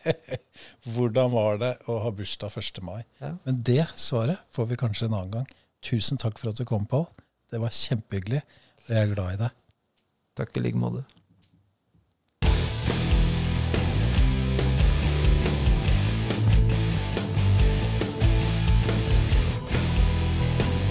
[0.96, 2.80] Hvordan var det å ha bursdag 1.
[2.88, 3.02] mai?
[3.20, 3.34] Ja.
[3.44, 5.50] Men det svaret får vi kanskje en annen gang.
[5.84, 7.10] Tusen takk for at du kom, Pål.
[7.52, 8.40] Det var kjempehyggelig.
[8.88, 9.60] Og jeg er glad i deg.
[10.40, 11.04] Takk i like måte.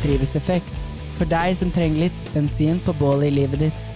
[0.05, 0.73] Drivhuseffekt.
[1.17, 3.96] For deg som trenger litt bensin på bålet i livet ditt.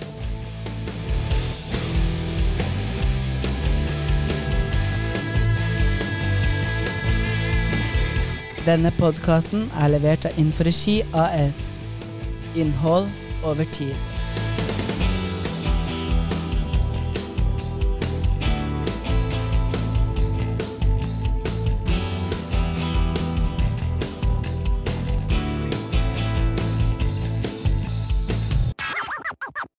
[8.67, 11.61] Denne podkasten er levert av Inforegi AS.
[12.61, 13.09] Innhold
[13.41, 14.10] over tid.